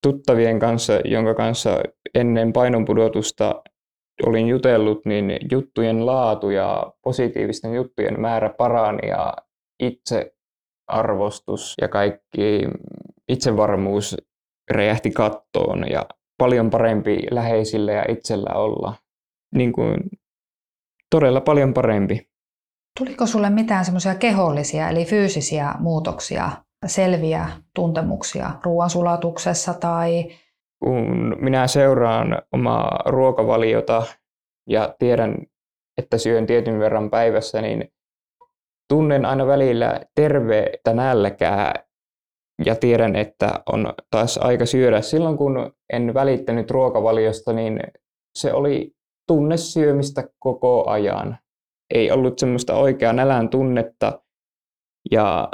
tuttavien 0.03 0.59
kanssa, 0.59 0.93
jonka 1.05 1.35
kanssa 1.35 1.81
ennen 2.15 2.53
painonpudotusta 2.53 3.63
olin 4.27 4.49
jutellut, 4.49 5.07
niin 5.07 5.39
juttujen 5.51 6.07
laatu 6.07 6.51
ja 6.51 6.93
positiivisten 7.03 7.75
juttujen 7.75 8.21
määrä 8.21 8.49
parani 8.59 9.09
ja 9.09 9.35
itsearvostus 9.81 11.75
ja 11.81 11.89
kaikki 11.89 12.69
itsevarmuus 13.29 14.17
räjähti 14.71 15.11
kattoon 15.11 15.91
ja 15.91 16.07
paljon 16.39 16.71
parempi 16.71 17.19
läheisille 17.31 17.93
ja 17.93 18.05
itsellä 18.09 18.55
olla. 18.55 18.95
Niin 19.55 19.73
kuin, 19.73 19.97
todella 21.11 21.41
paljon 21.41 21.75
parempi. 21.75 22.28
Tuliko 22.99 23.27
sulle 23.27 23.51
mitään 23.51 23.85
semmoisia 23.85 24.15
kehollisia 24.15 24.89
eli 24.89 25.05
fyysisiä 25.05 25.75
muutoksia, 25.79 26.51
selviä 26.87 27.49
tuntemuksia 27.75 28.51
ruoansulatuksessa 28.65 29.75
tai 29.75 30.25
kun 30.85 31.37
minä 31.41 31.67
seuraan 31.67 32.43
omaa 32.53 33.03
ruokavaliota 33.07 34.03
ja 34.69 34.95
tiedän, 34.99 35.37
että 35.99 36.19
syön 36.19 36.47
tietyn 36.47 36.79
verran 36.79 37.11
päivässä, 37.11 37.63
niin 37.63 37.93
tunnen 38.89 39.25
aina 39.25 39.47
välillä 39.47 40.01
terveitä 40.15 40.95
nälkää 40.95 41.75
ja 42.65 42.75
tiedän, 42.77 43.17
että 43.17 43.61
on 43.73 43.93
taas 44.11 44.39
aika 44.39 44.67
syödä. 44.67 45.01
Silloin 45.01 45.37
kun 45.37 45.73
en 45.93 46.15
välittänyt 46.15 46.71
ruokavaliosta, 46.71 47.53
niin 47.53 47.81
se 48.35 48.53
oli 48.53 48.93
tunne 49.27 49.57
syömistä 49.57 50.25
koko 50.39 50.91
ajan. 50.91 51.39
Ei 51.95 52.11
ollut 52.11 52.39
semmoista 52.39 52.75
oikeaa 52.75 53.13
nälän 53.13 53.49
tunnetta 53.49 54.23
ja 55.11 55.51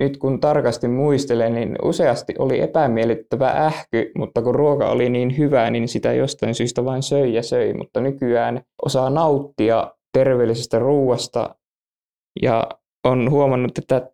nyt 0.00 0.16
kun 0.16 0.40
tarkasti 0.40 0.88
muistelen, 0.88 1.54
niin 1.54 1.76
useasti 1.82 2.34
oli 2.38 2.60
epämiellyttävä 2.60 3.50
ähky, 3.50 4.12
mutta 4.18 4.42
kun 4.42 4.54
ruoka 4.54 4.90
oli 4.90 5.08
niin 5.08 5.38
hyvää, 5.38 5.70
niin 5.70 5.88
sitä 5.88 6.12
jostain 6.12 6.54
syystä 6.54 6.84
vain 6.84 7.02
söi 7.02 7.34
ja 7.34 7.42
söi. 7.42 7.74
Mutta 7.74 8.00
nykyään 8.00 8.62
osaa 8.84 9.10
nauttia 9.10 9.94
terveellisestä 10.12 10.78
ruuasta 10.78 11.54
ja 12.42 12.68
on 13.04 13.30
huomannut, 13.30 13.78
että 13.78 14.10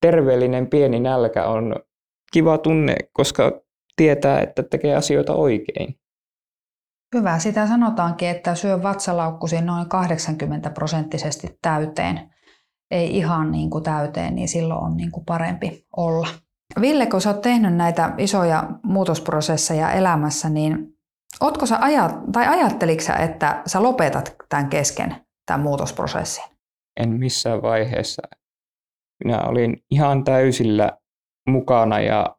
terveellinen 0.00 0.70
pieni 0.70 1.00
nälkä 1.00 1.46
on 1.46 1.76
kiva 2.32 2.58
tunne, 2.58 2.96
koska 3.12 3.60
tietää, 3.96 4.40
että 4.40 4.62
tekee 4.62 4.94
asioita 4.94 5.34
oikein. 5.34 5.94
Hyvä. 7.14 7.38
Sitä 7.38 7.66
sanotaankin, 7.66 8.28
että 8.28 8.54
syö 8.54 8.82
vatsalaukkusi 8.82 9.60
noin 9.60 9.88
80 9.88 10.70
prosenttisesti 10.70 11.58
täyteen 11.62 12.34
ei 12.90 13.16
ihan 13.16 13.50
niin 13.50 13.70
kuin 13.70 13.84
täyteen, 13.84 14.34
niin 14.34 14.48
silloin 14.48 14.84
on 14.84 14.96
niin 14.96 15.10
kuin 15.10 15.24
parempi 15.24 15.86
olla. 15.96 16.28
Ville, 16.80 17.06
kun 17.06 17.20
sä 17.20 17.30
oot 17.30 17.40
tehnyt 17.40 17.74
näitä 17.74 18.14
isoja 18.18 18.68
muutosprosesseja 18.82 19.92
elämässä, 19.92 20.48
niin 20.48 20.98
Ootko 21.40 21.66
sä 21.66 21.78
ajat, 21.80 22.12
tai 22.32 22.46
ajatteliko 22.46 23.02
sä, 23.02 23.14
että 23.14 23.62
sä 23.66 23.82
lopetat 23.82 24.36
tämän 24.48 24.68
kesken, 24.68 25.16
tämän 25.46 25.60
muutosprosessin? 25.60 26.44
En 27.00 27.10
missään 27.10 27.62
vaiheessa. 27.62 28.22
Minä 29.24 29.40
olin 29.40 29.76
ihan 29.90 30.24
täysillä 30.24 30.98
mukana 31.48 32.00
ja 32.00 32.36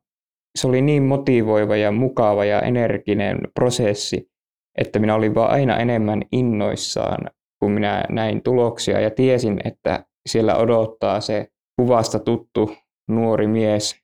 se 0.58 0.68
oli 0.68 0.82
niin 0.82 1.04
motivoiva 1.04 1.76
ja 1.76 1.92
mukava 1.92 2.46
ja 2.46 2.62
energinen 2.62 3.38
prosessi, 3.54 4.32
että 4.78 5.00
minä 5.00 5.16
olin 5.16 5.36
vaan 5.36 5.52
aina 5.52 5.78
enemmän 5.78 6.22
innoissaan, 6.32 7.30
kun 7.60 7.72
minä 7.72 8.06
näin 8.10 8.44
tuloksia 8.44 9.00
ja 9.00 9.12
tiesin, 9.12 9.62
että 9.64 10.06
siellä 10.30 10.56
odottaa 10.56 11.22
se 11.22 11.48
kuvasta 11.82 12.20
tuttu 12.20 12.76
nuori 13.08 13.48
mies. 13.48 13.96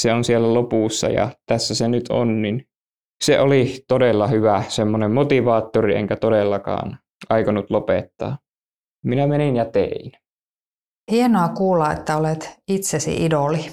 Se 0.00 0.12
on 0.12 0.24
siellä 0.24 0.54
lopussa 0.54 1.08
ja 1.08 1.28
tässä 1.46 1.74
se 1.74 1.88
nyt 1.88 2.08
on, 2.08 2.42
niin 2.42 2.68
se 3.24 3.40
oli 3.40 3.84
todella 3.88 4.26
hyvä 4.26 4.62
semmoinen 4.68 5.10
motivaattori, 5.10 5.96
enkä 5.96 6.16
todellakaan 6.16 6.98
aikonut 7.28 7.70
lopettaa. 7.70 8.38
Minä 9.04 9.26
menin 9.26 9.56
ja 9.56 9.64
tein. 9.64 10.12
Hienoa 11.10 11.48
kuulla, 11.48 11.92
että 11.92 12.16
olet 12.16 12.58
itsesi 12.68 13.24
idoli. 13.24 13.72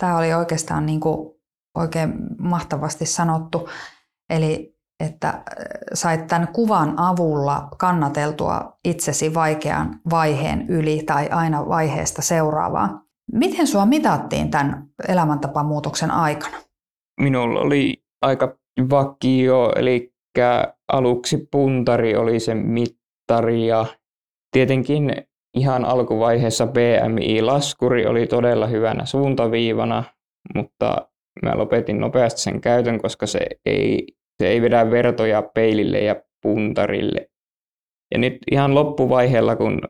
Tämä 0.00 0.18
oli 0.18 0.34
oikeastaan 0.34 0.86
niin 0.86 1.00
kuin 1.00 1.40
oikein 1.76 2.12
mahtavasti 2.38 3.06
sanottu. 3.06 3.68
Eli 4.30 4.77
että 5.00 5.28
äh, 5.28 5.42
sait 5.94 6.26
tämän 6.26 6.48
kuvan 6.48 6.94
avulla 6.96 7.68
kannateltua 7.78 8.78
itsesi 8.84 9.34
vaikean 9.34 10.00
vaiheen 10.10 10.68
yli 10.68 11.02
tai 11.06 11.28
aina 11.28 11.68
vaiheesta 11.68 12.22
seuraavaan. 12.22 13.00
Miten 13.32 13.66
sua 13.66 13.86
mitattiin 13.86 14.50
tämän 14.50 14.84
elämäntapamuutoksen 15.08 16.10
aikana? 16.10 16.56
Minulla 17.20 17.60
oli 17.60 18.02
aika 18.22 18.56
vakio, 18.90 19.72
eli 19.76 20.12
aluksi 20.92 21.48
puntari 21.50 22.16
oli 22.16 22.40
se 22.40 22.54
mittari 22.54 23.66
ja 23.66 23.86
tietenkin 24.52 25.12
ihan 25.56 25.84
alkuvaiheessa 25.84 26.66
BMI-laskuri 26.66 28.06
oli 28.06 28.26
todella 28.26 28.66
hyvänä 28.66 29.04
suuntaviivana, 29.04 30.04
mutta 30.54 31.08
mä 31.42 31.58
lopetin 31.58 32.00
nopeasti 32.00 32.40
sen 32.40 32.60
käytön, 32.60 33.02
koska 33.02 33.26
se 33.26 33.40
ei 33.66 34.06
Se 34.42 34.48
ei 34.48 34.62
vedä 34.62 34.90
vertoja 34.90 35.42
peilille 35.42 36.00
ja 36.00 36.16
puntarille. 36.42 37.30
Ja 38.12 38.18
nyt 38.18 38.38
ihan 38.50 38.74
loppuvaiheella, 38.74 39.56
kun 39.56 39.80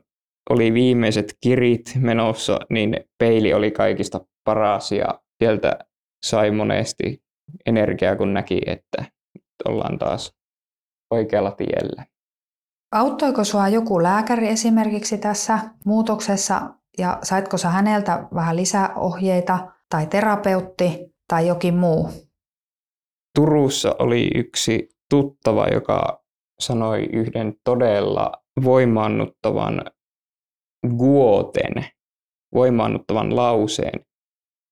oli 0.49 0.73
viimeiset 0.73 1.37
kirit 1.43 1.91
menossa, 1.99 2.59
niin 2.69 2.95
peili 3.17 3.53
oli 3.53 3.71
kaikista 3.71 4.25
paras 4.43 4.91
ja 4.91 5.19
sieltä 5.43 5.79
sai 6.25 6.51
monesti 6.51 7.23
energiaa, 7.65 8.15
kun 8.15 8.33
näki, 8.33 8.61
että 8.65 9.05
ollaan 9.67 9.97
taas 9.97 10.35
oikealla 11.11 11.51
tiellä. 11.51 12.05
Auttoiko 12.91 13.43
sinua 13.43 13.67
joku 13.67 14.03
lääkäri 14.03 14.47
esimerkiksi 14.47 15.17
tässä 15.17 15.59
muutoksessa 15.85 16.61
ja 16.97 17.19
saitko 17.23 17.57
sä 17.57 17.69
häneltä 17.69 18.27
vähän 18.33 18.55
lisäohjeita 18.55 19.71
tai 19.89 20.07
terapeutti 20.07 21.15
tai 21.27 21.47
jokin 21.47 21.75
muu? 21.75 22.28
Turussa 23.39 23.95
oli 23.99 24.29
yksi 24.35 24.89
tuttava, 25.09 25.67
joka 25.67 26.23
sanoi 26.59 27.03
yhden 27.13 27.53
todella 27.63 28.31
voimaannuttavan 28.63 29.81
guoten, 30.97 31.85
voimaannuttavan 32.53 33.35
lauseen, 33.35 34.05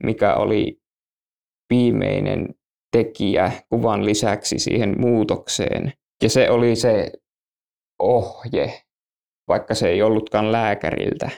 mikä 0.03 0.35
oli 0.35 0.81
viimeinen 1.69 2.55
tekijä 2.91 3.51
kuvan 3.69 4.05
lisäksi 4.05 4.59
siihen 4.59 5.01
muutokseen. 5.01 5.93
Ja 6.23 6.29
se 6.29 6.49
oli 6.49 6.75
se 6.75 7.11
ohje, 7.99 8.81
vaikka 9.47 9.75
se 9.75 9.89
ei 9.89 10.01
ollutkaan 10.01 10.51
lääkäriltä. 10.51 11.29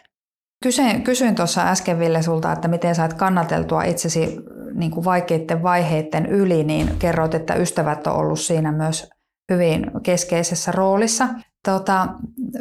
Kysyin, 0.63 1.03
kysyin 1.03 1.35
tuossa 1.35 1.61
äsken 1.61 1.99
Ville 1.99 2.21
sulta, 2.21 2.51
että 2.51 2.67
miten 2.67 2.95
sait 2.95 3.13
kannateltua 3.13 3.83
itsesi 3.83 4.37
niin 4.73 4.91
kuin 4.91 5.05
vaikeiden 5.05 5.63
vaiheiden 5.63 6.25
yli, 6.25 6.63
niin 6.63 6.89
kerroit, 6.99 7.35
että 7.35 7.55
ystävät 7.55 8.07
on 8.07 8.13
ollut 8.13 8.39
siinä 8.39 8.71
myös 8.71 9.09
hyvin 9.51 9.91
keskeisessä 10.03 10.71
roolissa. 10.71 11.27
Tota, 11.65 12.07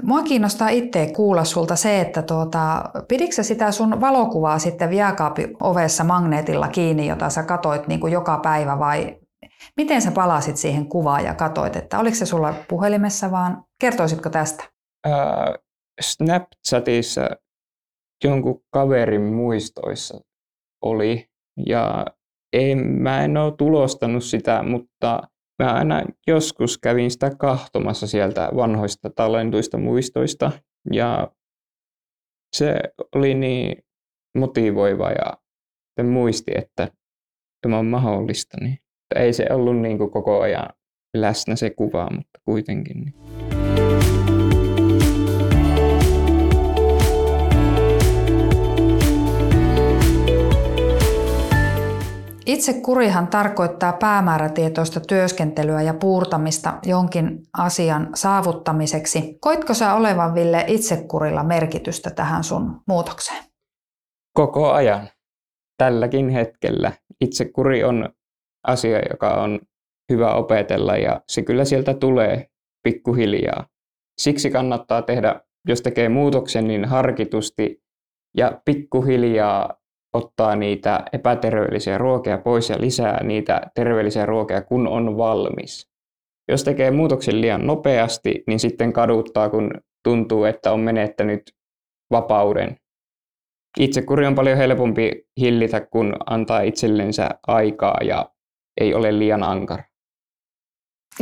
mua 0.03 0.23
kiinnostaa 0.23 0.69
itse 0.69 1.13
kuulla 1.17 1.45
sulta 1.45 1.77
se, 1.77 2.01
että 2.01 2.23
tuota, 2.23 2.85
pidikö 3.09 3.43
sitä 3.43 3.73
sun 3.73 4.01
valokuvaa 4.01 4.59
sitten 4.59 4.93
jääkaapin 4.93 5.57
ovessa 5.61 6.05
magneetilla 6.05 6.69
kiinni, 6.69 7.07
jota 7.07 7.31
sä 7.31 7.43
katoit 7.43 7.89
niin 7.89 8.01
kuin 8.01 8.13
joka 8.13 8.39
päivä 8.39 8.79
vai 8.79 9.17
miten 9.77 10.03
sä 10.03 10.11
palasit 10.11 10.57
siihen 10.57 10.89
kuvaan 10.89 11.25
ja 11.25 11.35
katoit, 11.35 11.77
että 11.77 11.99
oliko 11.99 12.17
se 12.17 12.27
sulla 12.27 12.55
puhelimessa 12.69 13.31
vaan 13.31 13.65
kertoisitko 13.81 14.31
tästä? 14.31 14.65
Ää, 15.07 15.55
Snapchatissa 16.01 17.31
jonkun 18.25 18.65
kaverin 18.71 19.23
muistoissa 19.23 20.21
oli 20.85 21.29
ja 21.67 22.07
en, 22.53 22.79
mä 22.79 23.25
en 23.25 23.37
ole 23.37 23.55
tulostanut 23.57 24.25
sitä, 24.25 24.63
mutta 24.63 25.23
mä 25.63 25.73
aina 25.73 26.03
joskus 26.27 26.79
kävin 26.79 27.11
sitä 27.11 27.31
kahtomassa 27.39 28.07
sieltä 28.07 28.51
vanhoista 28.57 29.11
talentuista 29.11 29.79
muistoista 29.79 30.53
ja 30.93 31.33
se 32.57 32.81
oli 33.15 33.35
niin 33.35 33.83
motivoiva 34.39 35.11
ja 35.99 36.05
muisti, 36.05 36.53
että 36.55 36.89
tämä 37.63 37.79
on 37.79 37.87
mahdollista. 37.87 38.57
Niin. 38.61 38.79
Ei 39.17 39.33
se 39.33 39.47
ollut 39.51 39.77
niin 39.77 39.99
kuin 39.99 40.11
koko 40.11 40.41
ajan 40.41 40.69
läsnä 41.17 41.57
se 41.57 41.71
kuva, 41.71 42.09
mutta 42.11 42.41
kuitenkin. 42.45 43.01
Niin. 43.05 44.18
Kurihan 52.83 53.29
tarkoittaa 53.29 53.93
päämäärätietoista 53.93 55.01
työskentelyä 55.01 55.83
ja 55.83 55.95
puurtamista 55.95 56.79
jonkin 56.87 57.41
asian 57.59 58.09
saavuttamiseksi. 58.15 59.39
Koitko 59.41 59.75
sä 59.75 59.95
olevan, 59.95 60.35
Ville, 60.35 60.65
itsekurilla 60.67 61.45
merkitystä 61.45 62.11
tähän 62.11 62.45
sun 62.45 62.81
muutokseen? 62.87 63.45
Koko 64.35 64.73
ajan. 64.73 65.09
Tälläkin 65.79 66.29
hetkellä. 66.29 66.93
Itsekuri 67.21 67.85
on 67.85 68.09
asia, 68.67 68.99
joka 69.11 69.35
on 69.35 69.61
hyvä 70.13 70.35
opetella 70.35 70.97
ja 70.97 71.21
se 71.29 71.43
kyllä 71.43 71.65
sieltä 71.65 71.95
tulee 71.95 72.47
pikkuhiljaa. 72.83 73.67
Siksi 74.21 74.51
kannattaa 74.51 75.03
tehdä, 75.03 75.41
jos 75.69 75.83
tekee 75.83 76.09
muutoksen, 76.09 76.69
niin 76.69 76.85
harkitusti 76.85 77.83
ja 78.37 78.61
pikkuhiljaa 78.65 79.78
ottaa 80.13 80.57
niitä 80.57 81.05
epäterveellisiä 81.13 81.99
ruokia 81.99 82.39
pois 82.39 82.71
ja 82.71 82.81
lisää 82.81 83.25
niitä 83.25 83.61
terveellisiä 83.75 84.27
ruokia, 84.27 84.63
kun 84.63 84.89
on 84.89 85.17
valmis. 85.17 85.89
Jos 86.49 86.65
tekee 86.65 86.91
muutoksen 86.91 87.41
liian 87.41 87.67
nopeasti, 87.67 88.43
niin 88.47 88.61
sitten 88.61 88.93
kaduttaa, 88.93 89.51
kun 89.51 89.71
tuntuu, 90.05 90.45
että 90.45 90.73
on 90.73 90.81
menettänyt 90.81 91.43
vapauden. 92.11 92.77
Itsekuri 93.79 94.27
on 94.27 94.35
paljon 94.35 94.57
helpompi 94.57 95.27
hillitä, 95.41 95.81
kun 95.81 96.17
antaa 96.27 96.61
itsellensä 96.61 97.29
aikaa 97.47 97.99
ja 98.05 98.31
ei 98.81 98.95
ole 98.95 99.19
liian 99.19 99.43
ankara. 99.43 99.83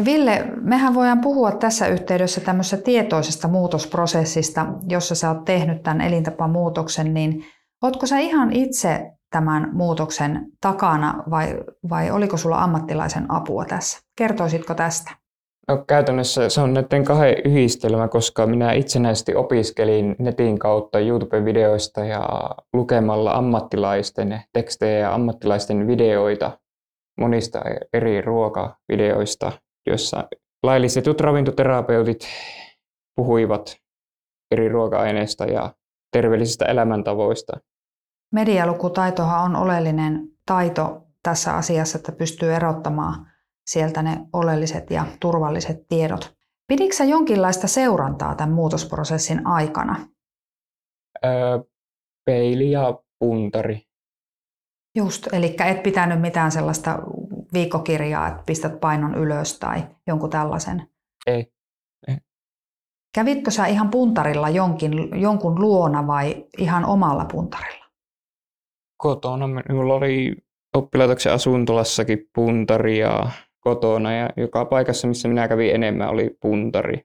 Ville, 0.04 0.44
mehän 0.60 0.94
voidaan 0.94 1.20
puhua 1.20 1.52
tässä 1.52 1.88
yhteydessä 1.88 2.40
tämmöisestä 2.40 2.84
tietoisesta 2.84 3.48
muutosprosessista, 3.48 4.66
jossa 4.88 5.14
sä 5.14 5.30
oot 5.30 5.44
tehnyt 5.44 5.82
tämän 5.82 6.00
elintapamuutoksen, 6.00 7.14
niin 7.14 7.44
Oletko 7.82 8.06
sä 8.06 8.18
ihan 8.18 8.52
itse 8.52 9.10
tämän 9.30 9.70
muutoksen 9.72 10.46
takana 10.60 11.24
vai, 11.30 11.58
vai 11.88 12.10
oliko 12.10 12.36
sulla 12.36 12.62
ammattilaisen 12.62 13.26
apua 13.28 13.64
tässä? 13.64 13.98
Kertoisitko 14.18 14.74
tästä? 14.74 15.10
No, 15.68 15.84
käytännössä 15.88 16.48
se 16.48 16.60
on 16.60 16.74
näiden 16.74 17.04
kahden 17.04 17.36
yhdistelmä, 17.44 18.08
koska 18.08 18.46
minä 18.46 18.72
itsenäisesti 18.72 19.34
opiskelin 19.34 20.16
netin 20.18 20.58
kautta 20.58 20.98
YouTube-videoista 20.98 22.04
ja 22.04 22.50
lukemalla 22.72 23.32
ammattilaisten 23.32 24.42
tekstejä 24.52 24.98
ja 24.98 25.14
ammattilaisten 25.14 25.86
videoita 25.86 26.58
monista 27.20 27.62
eri 27.92 28.20
ruokavideoista, 28.20 29.52
joissa 29.86 30.28
laillistetut 30.62 31.20
ravintoterapeutit 31.20 32.28
puhuivat 33.16 33.76
eri 34.50 34.68
ruoka-aineista 34.68 35.44
ja 35.44 35.74
terveellisistä 36.16 36.64
elämäntavoista. 36.64 37.52
Medialukutaitohan 38.32 39.44
on 39.44 39.56
oleellinen 39.56 40.28
taito 40.46 41.02
tässä 41.22 41.56
asiassa, 41.56 41.98
että 41.98 42.12
pystyy 42.12 42.54
erottamaan 42.54 43.26
sieltä 43.66 44.02
ne 44.02 44.20
oleelliset 44.32 44.90
ja 44.90 45.06
turvalliset 45.20 45.88
tiedot. 45.88 46.36
Pidikö 46.66 47.04
jonkinlaista 47.04 47.66
seurantaa 47.66 48.34
tämän 48.34 48.54
muutosprosessin 48.54 49.46
aikana? 49.46 50.08
Öö, 51.24 51.32
peili 52.24 52.70
ja 52.70 52.98
puntari. 53.18 53.82
Just, 54.96 55.26
eli 55.32 55.56
et 55.66 55.82
pitänyt 55.82 56.20
mitään 56.20 56.52
sellaista 56.52 56.98
viikkokirjaa, 57.52 58.28
että 58.28 58.42
pistät 58.46 58.80
painon 58.80 59.14
ylös 59.14 59.58
tai 59.58 59.82
jonkun 60.06 60.30
tällaisen? 60.30 60.88
Ei. 61.26 61.52
Kävitkö 63.16 63.50
sä 63.50 63.66
ihan 63.66 63.88
puntarilla 63.88 64.48
jonkin, 64.48 65.20
jonkun 65.20 65.60
luona 65.60 66.06
vai 66.06 66.46
ihan 66.58 66.84
omalla 66.84 67.24
puntarilla? 67.24 67.84
Kotona. 68.96 69.48
Minulla 69.68 69.94
oli 69.94 70.36
oppilaitoksen 70.76 71.32
asuntolassakin 71.32 72.18
puntaria 72.34 73.10
kotona 73.60 74.12
ja 74.12 74.30
joka 74.36 74.64
paikassa, 74.64 75.08
missä 75.08 75.28
minä 75.28 75.48
kävin 75.48 75.74
enemmän, 75.74 76.08
oli 76.08 76.36
puntari. 76.40 77.00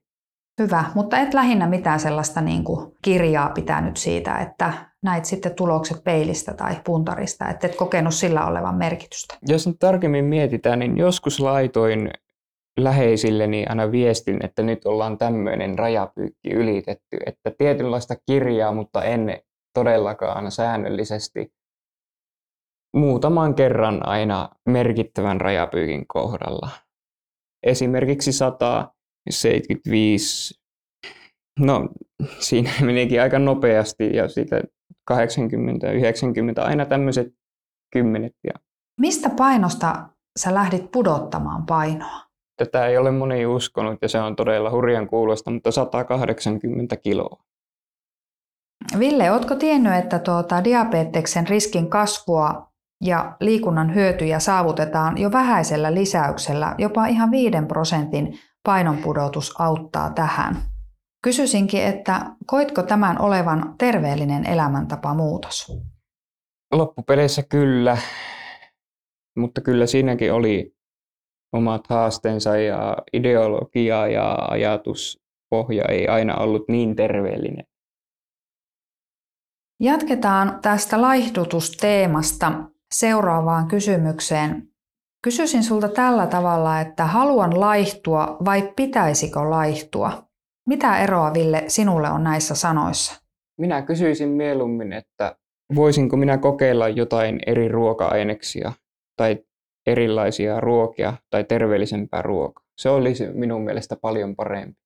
Hyvä, 0.61 0.83
mutta 0.95 1.17
et 1.17 1.33
lähinnä 1.33 1.67
mitään 1.67 1.99
sellaista 1.99 2.41
niin 2.41 2.63
kuin 2.63 2.91
kirjaa 3.01 3.49
pitänyt 3.49 3.97
siitä, 3.97 4.35
että 4.35 4.73
näit 5.03 5.25
sitten 5.25 5.55
tulokset 5.55 6.03
peilistä 6.03 6.53
tai 6.53 6.75
puntarista, 6.85 7.49
että 7.49 7.67
et 7.67 7.75
kokenut 7.75 8.13
sillä 8.13 8.45
olevan 8.45 8.75
merkitystä. 8.75 9.37
Jos 9.47 9.67
nyt 9.67 9.79
tarkemmin 9.79 10.25
mietitään, 10.25 10.79
niin 10.79 10.97
joskus 10.97 11.39
laitoin 11.39 12.11
läheisilleni 12.83 13.65
aina 13.69 13.91
viestin, 13.91 14.45
että 14.45 14.63
nyt 14.63 14.85
ollaan 14.85 15.17
tämmöinen 15.17 15.79
rajapyykki 15.79 16.49
ylitetty, 16.53 17.17
että 17.25 17.51
tietynlaista 17.57 18.15
kirjaa, 18.25 18.71
mutta 18.71 19.03
en 19.03 19.41
todellakaan 19.73 20.51
säännöllisesti 20.51 21.53
muutaman 22.95 23.55
kerran 23.55 24.07
aina 24.07 24.49
merkittävän 24.69 25.41
rajapyykin 25.41 26.07
kohdalla. 26.07 26.69
Esimerkiksi 27.63 28.31
175, 28.31 30.61
no 31.59 31.89
siinä 32.39 32.71
menikin 32.85 33.21
aika 33.21 33.39
nopeasti 33.39 34.15
ja 34.15 34.29
sitten 34.29 34.63
80 35.05 35.91
90, 35.91 36.63
aina 36.63 36.85
tämmöiset 36.85 37.27
kymmenet. 37.93 38.35
Ja... 38.43 38.53
Mistä 38.99 39.29
painosta 39.29 40.09
sä 40.39 40.53
lähdit 40.53 40.91
pudottamaan 40.91 41.65
painoa? 41.65 42.30
Tätä 42.65 42.87
ei 42.87 42.97
ole 42.97 43.11
moni 43.11 43.45
uskonut 43.45 43.99
ja 44.01 44.09
se 44.09 44.19
on 44.19 44.35
todella 44.35 44.71
hurjan 44.71 45.07
kuulosta, 45.07 45.51
mutta 45.51 45.71
180 45.71 46.97
kiloa. 46.97 47.43
Ville, 48.99 49.31
oletko 49.31 49.55
tiennyt, 49.55 49.93
että 49.93 50.19
tuota, 50.19 50.63
diabeteksen 50.63 51.47
riskin 51.47 51.89
kasvua 51.89 52.71
ja 53.03 53.35
liikunnan 53.39 53.95
hyötyjä 53.95 54.39
saavutetaan 54.39 55.17
jo 55.17 55.31
vähäisellä 55.31 55.93
lisäyksellä, 55.93 56.75
jopa 56.77 57.05
ihan 57.05 57.31
5 57.31 57.51
prosentin 57.67 58.39
painonpudotus 58.63 59.61
auttaa 59.61 60.09
tähän. 60.09 60.55
Kysyisinkin, 61.23 61.83
että 61.83 62.25
koitko 62.45 62.83
tämän 62.83 63.21
olevan 63.21 63.75
terveellinen 63.77 64.45
elämäntapa 64.45 65.13
muutos? 65.13 65.71
Loppupeleissä 66.71 67.43
kyllä, 67.49 67.97
mutta 69.37 69.61
kyllä 69.61 69.85
siinäkin 69.85 70.33
oli 70.33 70.80
omat 71.53 71.87
haasteensa 71.89 72.57
ja 72.57 72.97
ideologia 73.13 74.07
ja 74.07 74.37
ajatuspohja 74.49 75.83
ei 75.89 76.07
aina 76.07 76.37
ollut 76.37 76.67
niin 76.67 76.95
terveellinen. 76.95 77.65
Jatketaan 79.79 80.59
tästä 80.61 81.01
laihdutusteemasta 81.01 82.51
seuraavaan 82.93 83.67
kysymykseen. 83.67 84.67
Kysyisin 85.23 85.63
sulta 85.63 85.89
tällä 85.89 86.27
tavalla, 86.27 86.79
että 86.79 87.05
haluan 87.05 87.59
laihtua 87.59 88.37
vai 88.45 88.73
pitäisikö 88.75 89.39
laihtua? 89.49 90.23
Mitä 90.67 90.99
eroa, 90.99 91.33
Ville, 91.33 91.63
sinulle 91.67 92.09
on 92.09 92.23
näissä 92.23 92.55
sanoissa? 92.55 93.21
Minä 93.59 93.81
kysyisin 93.81 94.29
mieluummin, 94.29 94.93
että 94.93 95.35
voisinko 95.75 96.17
minä 96.17 96.37
kokeilla 96.37 96.89
jotain 96.89 97.39
eri 97.45 97.67
ruoka-aineksia 97.67 98.71
tai 99.17 99.37
erilaisia 99.85 100.59
ruokia 100.59 101.13
tai 101.29 101.43
terveellisempää 101.43 102.21
ruokaa. 102.21 102.63
Se 102.77 102.89
olisi 102.89 103.27
minun 103.33 103.61
mielestä 103.61 103.95
paljon 103.95 104.35
parempi. 104.35 104.81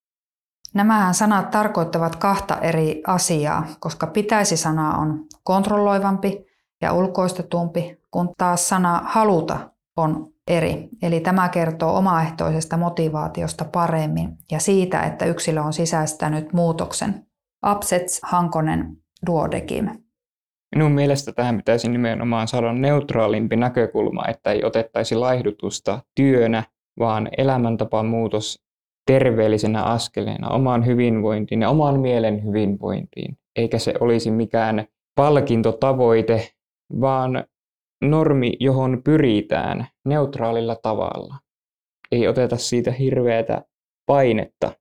Nämähän 0.73 1.13
sanat 1.13 1.51
tarkoittavat 1.51 2.15
kahta 2.15 2.57
eri 2.61 3.01
asiaa, 3.07 3.67
koska 3.79 4.07
pitäisi 4.07 4.57
sana 4.57 4.97
on 4.97 5.25
kontrolloivampi 5.43 6.45
ja 6.81 6.93
ulkoistetumpi, 6.93 8.01
kun 8.11 8.33
taas 8.37 8.69
sana 8.69 9.01
haluta 9.05 9.69
on 9.97 10.27
eri. 10.47 10.89
Eli 11.01 11.19
tämä 11.19 11.49
kertoo 11.49 11.97
omaehtoisesta 11.97 12.77
motivaatiosta 12.77 13.65
paremmin 13.65 14.37
ja 14.51 14.59
siitä, 14.59 15.01
että 15.01 15.25
yksilö 15.25 15.61
on 15.61 15.73
sisäistänyt 15.73 16.53
muutoksen. 16.53 17.25
Upsets 17.71 18.19
Hankonen 18.23 18.97
Duodekim. 19.25 20.04
Minun 20.75 20.91
mielestä 20.91 21.31
tähän 21.31 21.57
pitäisi 21.57 21.89
nimenomaan 21.89 22.47
saada 22.47 22.73
neutraalimpi 22.73 23.55
näkökulma, 23.55 24.27
että 24.27 24.51
ei 24.51 24.63
otettaisi 24.63 25.15
laihdutusta 25.15 25.99
työnä, 26.15 26.63
vaan 26.99 27.29
elämäntapaan 27.37 28.05
muutos 28.05 28.65
terveellisenä 29.07 29.83
askeleena 29.83 30.49
omaan 30.49 30.85
hyvinvointiin 30.85 31.61
ja 31.61 31.69
oman 31.69 31.99
mielen 31.99 32.43
hyvinvointiin, 32.43 33.37
eikä 33.55 33.79
se 33.79 33.93
olisi 33.99 34.31
mikään 34.31 34.87
palkintotavoite, 35.15 36.47
vaan 37.01 37.43
normi, 38.01 38.53
johon 38.59 39.01
pyritään 39.03 39.87
neutraalilla 40.05 40.75
tavalla. 40.75 41.35
Ei 42.11 42.27
oteta 42.27 42.57
siitä 42.57 42.91
hirveätä 42.91 43.61
painetta, 44.05 44.71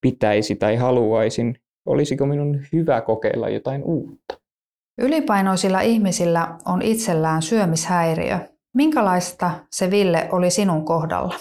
pitäisi 0.00 0.56
tai 0.56 0.76
haluaisin, 0.76 1.54
olisiko 1.86 2.26
minun 2.26 2.60
hyvä 2.72 3.00
kokeilla 3.00 3.48
jotain 3.48 3.84
uutta. 3.84 4.40
Ylipainoisilla 4.98 5.80
ihmisillä 5.80 6.56
on 6.66 6.82
itsellään 6.82 7.42
syömishäiriö. 7.42 8.38
Minkälaista 8.74 9.50
se 9.70 9.90
Ville 9.90 10.28
oli 10.32 10.50
sinun 10.50 10.84
kohdalla? 10.84 11.34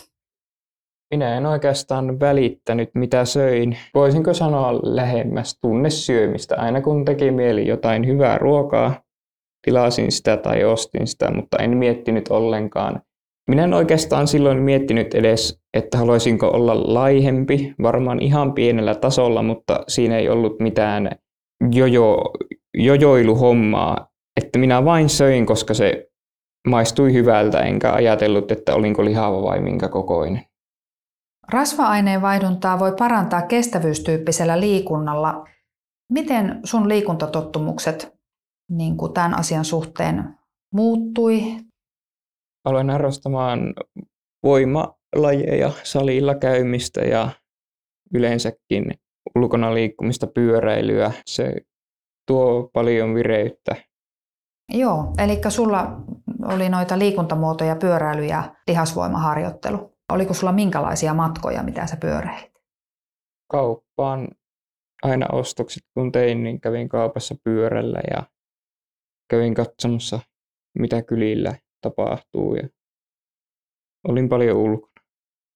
Minä 1.12 1.38
en 1.38 1.45
oikeastaan 1.45 2.20
välittänyt, 2.20 2.89
mitä 2.95 3.26
söin. 3.26 3.78
Voisinko 3.93 4.34
sanoa 4.34 4.74
lähemmäs 4.74 5.58
tunnesyömistä. 5.62 6.55
Aina 6.55 6.82
kun 6.82 7.05
teki 7.05 7.32
mieli 7.32 7.68
jotain 7.68 8.08
hyvää 8.08 8.38
ruokaa, 8.38 9.01
tilasin 9.66 10.12
sitä 10.12 10.38
tai 10.38 10.64
ostin 10.64 11.08
sitä, 11.08 11.32
mutta 11.32 11.58
en 11.58 11.78
miettinyt 11.78 12.28
ollenkaan. 12.28 13.01
Minä 13.49 13.64
en 13.64 13.74
oikeastaan 13.74 14.28
silloin 14.28 14.58
miettinyt 14.58 15.14
edes, 15.14 15.60
että 15.74 15.97
haluaisinko 15.97 16.47
olla 16.47 16.93
laihempi, 16.93 17.74
varmaan 17.82 18.22
ihan 18.22 18.53
pienellä 18.53 18.95
tasolla, 18.95 19.43
mutta 19.43 19.84
siinä 19.88 20.18
ei 20.18 20.30
ollut 20.30 20.60
mitään 20.60 21.10
jojo, 21.72 22.18
jojoiluhommaa, 22.78 24.08
että 24.42 24.60
minä 24.60 24.86
vain 24.86 25.10
söin, 25.10 25.46
koska 25.46 25.74
se 25.74 26.08
maistui 26.68 27.14
hyvältä, 27.14 27.60
enkä 27.60 27.94
ajatellut, 27.94 28.52
että 28.52 28.76
olinko 28.76 29.06
lihava 29.06 29.44
vai 29.44 29.62
minkä 29.62 29.90
kokoinen. 29.90 30.46
Rasva-aineen 31.52 32.22
vaihduntaa 32.22 32.80
voi 32.80 32.92
parantaa 33.00 33.42
kestävyystyyppisellä 33.42 34.60
liikunnalla. 34.60 35.48
Miten 36.14 36.60
sun 36.64 36.90
liikuntatottumukset 36.90 38.14
niin 38.72 38.98
kuin 38.98 39.14
tämän 39.14 39.40
asian 39.40 39.66
suhteen 39.66 40.36
muuttui? 40.74 41.42
Aloin 42.66 42.90
harrastamaan 42.90 43.74
voimalajeja, 44.44 45.72
salilla 45.84 46.36
käymistä 46.36 47.02
ja 47.02 47.30
yleensäkin 48.14 48.94
ulkona 49.36 49.74
liikkumista, 49.74 50.28
pyöräilyä. 50.28 51.12
Se 51.26 51.54
tuo 52.28 52.70
paljon 52.74 53.16
vireyttä. 53.16 53.76
Joo, 54.74 55.14
eli 55.18 55.42
sulla 55.50 56.02
oli 56.46 56.70
noita 56.70 57.00
liikuntamuotoja, 57.00 57.76
pyöräily 57.76 58.26
ja 58.26 58.56
lihasvoimaharjoittelu. 58.68 59.98
Oliko 60.14 60.34
sulla 60.34 60.54
minkälaisia 60.54 61.14
matkoja, 61.14 61.64
mitä 61.64 61.88
sä 61.88 61.98
pyöräilit? 61.98 62.54
Kauppaan 63.52 64.28
aina 65.04 65.26
ostokset 65.32 65.84
kun 65.94 66.12
tein, 66.12 66.44
niin 66.44 66.62
kävin 66.62 66.90
kaupassa 66.90 67.36
pyörällä 67.44 68.00
ja 68.12 68.24
kävin 69.30 69.54
katsomassa, 69.54 70.20
mitä 70.80 71.02
kylillä 71.02 71.56
tapahtuu 71.82 72.56
ja 72.56 72.70
olin 74.08 74.30
paljon 74.30 74.58
ulkona. 74.58 74.92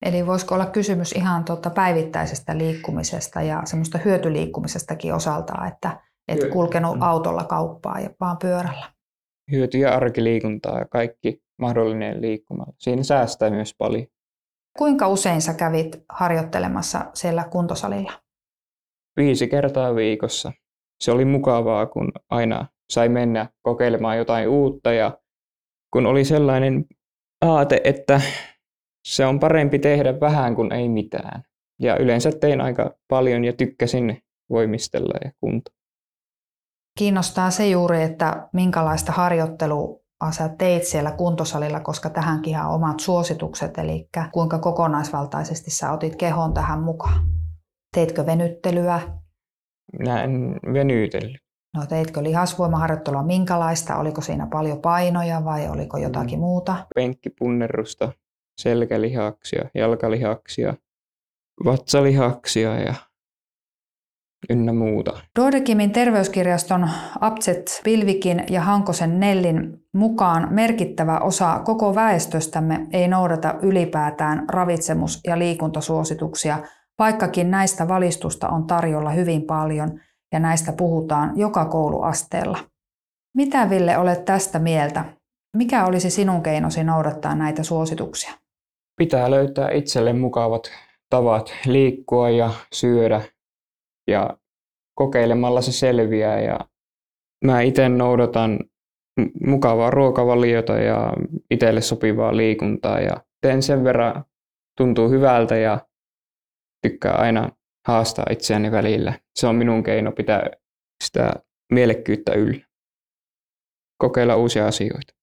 Eli 0.02 0.26
voisiko 0.26 0.54
olla 0.54 0.66
kysymys 0.66 1.12
ihan 1.12 1.44
tuota 1.44 1.70
päivittäisestä 1.70 2.58
liikkumisesta 2.58 3.42
ja 3.42 3.62
semmoista 3.64 3.98
hyötyliikkumisestakin 3.98 5.14
osaltaan, 5.14 5.68
että 5.68 6.00
et 6.28 6.50
kulkenut 6.52 6.96
mm. 6.96 7.02
autolla 7.02 7.44
kauppaa 7.44 8.00
ja 8.00 8.10
vaan 8.20 8.36
pyörällä? 8.38 8.92
Hyöty- 9.52 9.78
ja 9.78 9.94
arkiliikuntaa 9.94 10.78
ja 10.78 10.84
kaikki 10.84 11.42
mahdollinen 11.58 12.22
liikkumalla. 12.22 12.72
Siinä 12.78 13.02
säästää 13.02 13.50
myös 13.50 13.74
paljon. 13.78 14.06
Kuinka 14.78 15.08
usein 15.08 15.42
sä 15.42 15.54
kävit 15.54 16.04
harjoittelemassa 16.08 17.10
siellä 17.14 17.44
kuntosalilla? 17.44 18.12
Viisi 19.16 19.48
kertaa 19.48 19.94
viikossa. 19.94 20.52
Se 21.00 21.12
oli 21.12 21.24
mukavaa, 21.24 21.86
kun 21.86 22.12
aina 22.30 22.66
sai 22.92 23.08
mennä 23.08 23.48
kokeilemaan 23.62 24.18
jotain 24.18 24.48
uutta 24.48 24.92
ja 24.92 25.18
kun 25.92 26.06
oli 26.06 26.24
sellainen 26.24 26.84
aate, 27.40 27.80
että 27.84 28.20
se 29.08 29.26
on 29.26 29.40
parempi 29.40 29.78
tehdä 29.78 30.20
vähän 30.20 30.54
kuin 30.54 30.72
ei 30.72 30.88
mitään. 30.88 31.42
Ja 31.80 31.96
yleensä 31.96 32.32
tein 32.32 32.60
aika 32.60 32.94
paljon 33.08 33.44
ja 33.44 33.52
tykkäsin 33.52 34.22
voimistella 34.50 35.14
ja 35.24 35.30
kunto. 35.40 35.70
Kiinnostaa 36.98 37.50
se 37.50 37.68
juuri, 37.68 38.02
että 38.02 38.48
minkälaista 38.52 39.12
harjoittelua 39.12 40.02
sä 40.30 40.48
teit 40.48 40.84
siellä 40.84 41.10
kuntosalilla, 41.10 41.80
koska 41.80 42.10
tähänkin 42.10 42.58
on 42.58 42.66
omat 42.66 43.00
suositukset, 43.00 43.78
eli 43.78 44.08
kuinka 44.32 44.58
kokonaisvaltaisesti 44.58 45.70
sä 45.70 45.92
otit 45.92 46.16
kehon 46.16 46.54
tähän 46.54 46.82
mukaan. 46.82 47.26
Teitkö 47.94 48.26
venyttelyä? 48.26 49.00
Minä 49.98 50.22
en 50.22 50.60
venytellyt. 50.72 51.42
No 51.76 51.86
teitkö 51.86 52.22
lihasvoimaharjoittelua 52.22 53.22
minkälaista? 53.22 53.96
Oliko 53.96 54.20
siinä 54.20 54.46
paljon 54.52 54.80
painoja 54.80 55.44
vai 55.44 55.68
oliko 55.68 55.98
jotakin 55.98 56.38
mm. 56.38 56.40
muuta? 56.40 56.86
Penkkipunnerusta, 56.94 58.12
selkälihaksia, 58.60 59.68
jalkalihaksia, 59.74 60.74
vatsalihaksia 61.64 62.80
ja 62.80 62.94
ynnä 64.50 64.72
muuta. 64.72 65.12
Dodekimin 65.40 65.90
terveyskirjaston 65.90 66.90
Apset 67.20 67.80
Pilvikin 67.84 68.44
ja 68.50 68.60
Hankosen 68.60 69.20
Nellin 69.20 69.78
mukaan 69.94 70.48
merkittävä 70.54 71.18
osa 71.18 71.60
koko 71.64 71.94
väestöstämme 71.94 72.86
ei 72.92 73.08
noudata 73.08 73.54
ylipäätään 73.62 74.44
ravitsemus- 74.48 75.20
ja 75.26 75.38
liikuntasuosituksia, 75.38 76.58
vaikkakin 76.98 77.50
näistä 77.50 77.88
valistusta 77.88 78.48
on 78.48 78.66
tarjolla 78.66 79.10
hyvin 79.10 79.42
paljon 79.42 80.00
ja 80.32 80.38
näistä 80.38 80.72
puhutaan 80.72 81.32
joka 81.36 81.64
kouluasteella. 81.64 82.58
Mitä 83.36 83.70
Ville 83.70 83.98
olet 83.98 84.24
tästä 84.24 84.58
mieltä? 84.58 85.04
Mikä 85.56 85.86
olisi 85.86 86.10
sinun 86.10 86.42
keinosi 86.42 86.84
noudattaa 86.84 87.34
näitä 87.34 87.62
suosituksia? 87.62 88.32
Pitää 88.96 89.30
löytää 89.30 89.70
itselle 89.70 90.12
mukavat 90.12 90.70
tavat 91.10 91.52
liikkua 91.66 92.30
ja 92.30 92.50
syödä 92.72 93.22
ja 94.06 94.38
kokeilemalla 94.94 95.60
se 95.62 95.72
selviää 95.72 96.40
ja 96.40 96.58
mä 97.44 97.60
itse 97.60 97.88
noudatan 97.88 98.58
mukavaa 99.46 99.90
ruokavaliota 99.90 100.72
ja 100.78 101.12
itselle 101.50 101.80
sopivaa 101.80 102.36
liikuntaa 102.36 103.00
ja 103.00 103.24
teen 103.40 103.62
sen 103.62 103.84
verran, 103.84 104.24
tuntuu 104.76 105.10
hyvältä 105.10 105.56
ja 105.56 105.86
tykkää 106.82 107.14
aina 107.14 107.50
haastaa 107.88 108.26
itseäni 108.30 108.72
välillä. 108.72 109.18
Se 109.34 109.46
on 109.46 109.54
minun 109.54 109.82
keino 109.82 110.12
pitää 110.12 110.50
sitä 111.04 111.32
mielekkyyttä 111.72 112.32
yllä. 112.32 112.66
Kokeilla 113.98 114.36
uusia 114.36 114.66
asioita. 114.66 115.14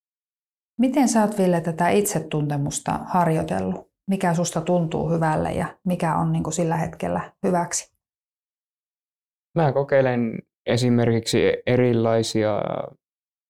Miten 0.80 1.09
sä 1.09 1.21
oot 1.21 1.38
Ville 1.38 1.61
tätä 1.61 1.89
itsetuntemusta 1.89 2.91
harjoitellut? 2.91 3.89
Mikä 4.09 4.34
susta 4.34 4.61
tuntuu 4.61 5.09
hyvälle 5.09 5.51
ja 5.51 5.77
mikä 5.86 6.15
on 6.15 6.32
niin 6.32 6.43
kuin 6.43 6.53
sillä 6.53 6.77
hetkellä 6.77 7.34
hyväksi? 7.43 7.99
Mä 9.56 9.72
kokeilen 9.72 10.39
esimerkiksi 10.66 11.38
erilaisia 11.68 12.62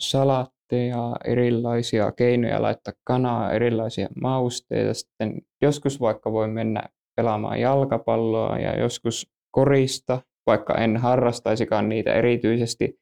salatteja, 0.02 1.16
erilaisia 1.26 2.12
keinoja 2.12 2.62
laittaa 2.62 2.94
kanaa, 3.04 3.52
erilaisia 3.52 4.08
mausteita. 4.22 4.94
Sitten 4.94 5.42
joskus 5.62 6.02
vaikka 6.02 6.32
voi 6.32 6.48
mennä 6.48 6.84
pelaamaan 7.16 7.60
jalkapalloa 7.60 8.60
ja 8.60 8.80
joskus 8.80 9.32
korista, 9.52 10.22
vaikka 10.48 10.76
en 10.76 10.98
harrastaisikaan 10.98 11.90
niitä 11.90 12.14
erityisesti. 12.14 13.00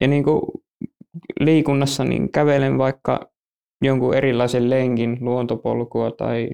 Ja 0.00 0.08
niin 0.08 0.24
kuin 0.24 0.40
liikunnassa 1.40 2.04
niin 2.04 2.32
kävelen 2.32 2.78
vaikka 2.78 3.30
jonkun 3.82 4.14
erilaisen 4.14 4.70
lenkin, 4.70 5.18
luontopolkua 5.20 6.10
tai 6.10 6.50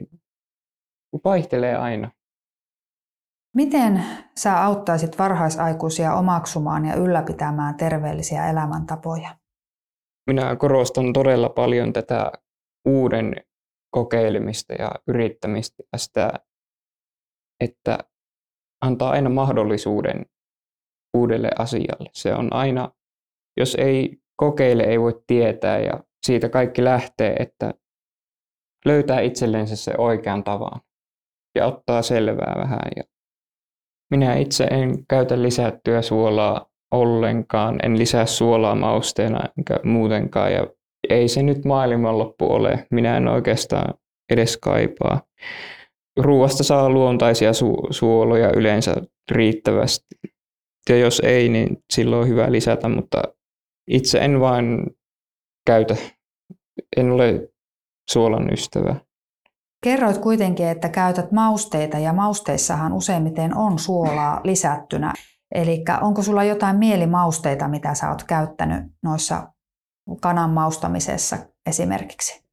vaihtelee 1.25 1.77
aina. 1.77 2.11
Miten 3.57 4.05
sä 4.39 4.63
auttaisit 4.63 5.19
varhaisaikuisia 5.19 6.15
omaksumaan 6.15 6.85
ja 6.85 6.95
ylläpitämään 6.95 7.75
terveellisiä 7.75 8.51
elämäntapoja? 8.51 9.37
Minä 10.27 10.57
korostan 10.57 11.13
todella 11.13 11.49
paljon 11.49 11.93
tätä 11.93 12.33
uuden 12.89 13.35
kokeilemista 13.91 14.73
ja 14.73 14.91
yrittämistä 15.09 15.83
ja 15.93 15.99
sitä, 15.99 16.33
että 17.65 17.99
antaa 18.85 19.11
aina 19.11 19.31
mahdollisuuden 19.31 20.27
uudelle 21.17 21.51
asialle. 21.59 22.11
Se 22.13 22.35
on 22.35 22.53
aina, 22.53 22.93
jos 23.57 23.75
ei 23.75 24.17
kokeile, 24.37 24.83
ei 24.83 25.01
voi 25.01 25.23
tietää 25.27 25.79
ja 25.79 26.05
siitä 26.27 26.49
kaikki 26.49 26.85
lähtee, 26.85 27.37
että 27.39 27.75
löytää 28.85 29.21
itsellensä 29.21 29.77
se 29.77 29.95
oikean 29.99 30.45
tavan 30.45 30.81
ja 31.55 31.67
ottaa 31.67 32.03
selvää 32.03 32.55
vähän. 32.57 32.81
Ja 32.97 33.05
minä 34.11 34.37
itse 34.37 34.65
en 34.65 35.07
käytä 35.09 35.43
lisättyä 35.43 36.03
suolaa 36.03 36.67
ollenkaan, 36.91 37.79
en 37.83 37.99
lisää 37.99 38.27
suolaa 38.27 38.75
mausteena 38.75 39.41
enkä 39.59 39.81
muutenkaan 39.85 40.53
ja 40.53 40.67
ei 41.11 41.29
se 41.29 41.43
nyt 41.43 41.65
maailmanloppu 41.65 42.53
ole. 42.53 42.87
Minä 42.91 43.17
en 43.17 43.29
oikeastaan 43.29 43.95
edes 44.31 44.57
kaipaa. 44.57 45.23
Ruoasta 46.21 46.65
saa 46.65 46.91
luontaisia 46.91 47.51
su- 47.51 47.87
suoloja 47.91 48.53
yleensä 48.57 48.95
riittävästi. 49.31 50.17
Ja 50.89 50.99
jos 50.99 51.21
ei, 51.25 51.49
niin 51.49 51.77
silloin 51.93 52.23
on 52.23 52.29
hyvä 52.29 52.53
lisätä, 52.53 52.89
mutta 52.89 53.23
itse 53.91 54.19
en 54.19 54.41
vain 54.41 54.87
käytä. 55.67 55.97
En 56.97 57.11
ole 57.11 57.49
suolan 58.11 58.53
ystävä. 58.53 58.97
Kerroit 59.85 60.19
kuitenkin, 60.19 60.67
että 60.67 60.89
käytät 60.89 61.33
mausteita 61.33 61.99
ja 61.99 62.13
mausteissahan 62.13 62.93
useimmiten 62.93 63.57
on 63.57 63.79
suolaa 63.79 64.41
lisättynä. 64.45 65.13
Eli 65.55 65.85
onko 66.01 66.23
sulla 66.23 66.45
jotain 66.45 66.77
mielimausteita, 66.77 67.69
mitä 67.69 67.95
sä 67.95 68.09
oot 68.09 68.25
käyttänyt 68.25 68.85
noissa 69.03 69.53
kanan 70.21 70.51
maustamisessa 70.51 71.37
esimerkiksi? 71.67 72.49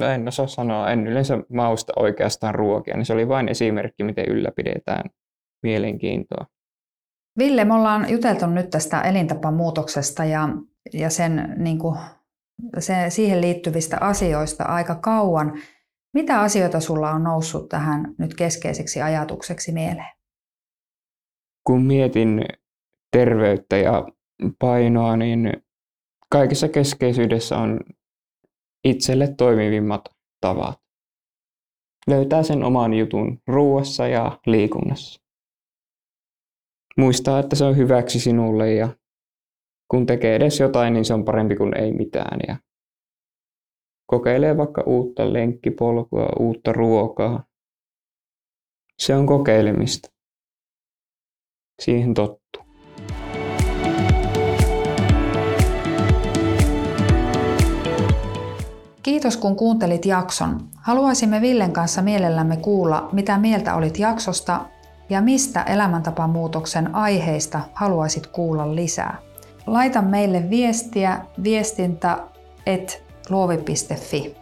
No 0.00 0.06
en 0.06 0.28
osaa 0.28 0.46
sanoa, 0.46 0.90
en 0.90 1.06
yleensä 1.06 1.38
mausta 1.52 1.92
oikeastaan 1.96 2.54
ruokia, 2.54 2.96
niin 2.96 3.06
se 3.06 3.12
oli 3.12 3.28
vain 3.28 3.48
esimerkki, 3.48 4.04
miten 4.04 4.28
ylläpidetään 4.28 5.10
mielenkiintoa. 5.62 6.46
Ville, 7.38 7.64
me 7.64 7.74
ollaan 7.74 8.10
juteltu 8.10 8.46
nyt 8.46 8.70
tästä 8.70 9.00
elintapamuutoksesta 9.00 10.24
ja, 10.24 10.48
ja 10.92 11.10
sen, 11.10 11.54
niin 11.56 11.78
kuin, 11.78 11.98
se, 12.78 12.94
siihen 13.08 13.40
liittyvistä 13.40 13.96
asioista 14.00 14.64
aika 14.64 14.94
kauan. 14.94 15.52
Mitä 16.16 16.40
asioita 16.40 16.80
sulla 16.80 17.10
on 17.10 17.24
noussut 17.24 17.68
tähän 17.68 18.14
nyt 18.18 18.34
keskeiseksi 18.34 19.02
ajatukseksi 19.02 19.72
mieleen? 19.72 20.12
Kun 21.66 21.82
mietin 21.82 22.44
terveyttä 23.12 23.76
ja 23.76 24.08
painoa, 24.58 25.16
niin 25.16 25.52
kaikessa 26.30 26.68
keskeisyydessä 26.68 27.56
on 27.58 27.80
itselle 28.84 29.34
toimivimmat 29.38 30.08
tavat. 30.40 30.80
Löytää 32.06 32.42
sen 32.42 32.64
oman 32.64 32.94
jutun 32.94 33.38
ruuassa 33.46 34.08
ja 34.08 34.40
liikunnassa. 34.46 35.20
Muistaa, 36.96 37.38
että 37.38 37.56
se 37.56 37.64
on 37.64 37.76
hyväksi 37.76 38.20
sinulle 38.20 38.74
ja 38.74 38.88
kun 39.90 40.06
tekee 40.06 40.36
edes 40.36 40.60
jotain, 40.60 40.92
niin 40.92 41.04
se 41.04 41.14
on 41.14 41.24
parempi 41.24 41.56
kuin 41.56 41.76
ei 41.76 41.92
mitään. 41.92 42.38
Ja 42.48 42.56
kokeilee 44.06 44.56
vaikka 44.56 44.82
uutta 44.86 45.32
lenkkipolkua, 45.32 46.28
uutta 46.38 46.72
ruokaa. 46.72 47.44
Se 48.98 49.14
on 49.14 49.26
kokeilemista. 49.26 50.08
Siihen 51.82 52.14
tottuu. 52.14 52.62
Kiitos 59.02 59.36
kun 59.36 59.56
kuuntelit 59.56 60.06
jakson. 60.06 60.68
Haluaisimme 60.76 61.40
Villen 61.40 61.72
kanssa 61.72 62.02
mielellämme 62.02 62.56
kuulla, 62.56 63.08
mitä 63.12 63.38
mieltä 63.38 63.74
olit 63.74 63.98
jaksosta 63.98 64.66
ja 65.10 65.20
mistä 65.20 65.62
elämäntapamuutoksen 65.62 66.94
aiheista 66.94 67.60
haluaisit 67.74 68.26
kuulla 68.26 68.74
lisää. 68.74 69.18
Laita 69.66 70.02
meille 70.02 70.50
viestiä 70.50 71.20
viestintä 71.42 72.18
et 72.66 73.05
luovi.fi. 73.28 74.36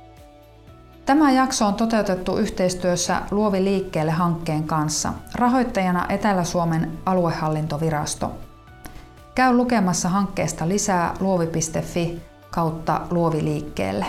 Tämä 1.07 1.33
jakso 1.33 1.67
on 1.67 1.75
toteutettu 1.75 2.37
yhteistyössä 2.37 3.23
Luovi 3.31 3.65
liikkeelle 3.65 4.13
hankkeen 4.13 4.65
kanssa, 4.65 5.13
rahoittajana 5.35 6.07
Etelä-Suomen 6.09 6.99
aluehallintovirasto. 7.07 8.33
Käy 9.35 9.53
lukemassa 9.57 10.09
hankkeesta 10.09 10.69
lisää 10.69 11.15
luovi.fi 11.21 12.23
kautta 12.51 13.01
luoviliikkeelle. 13.11 14.07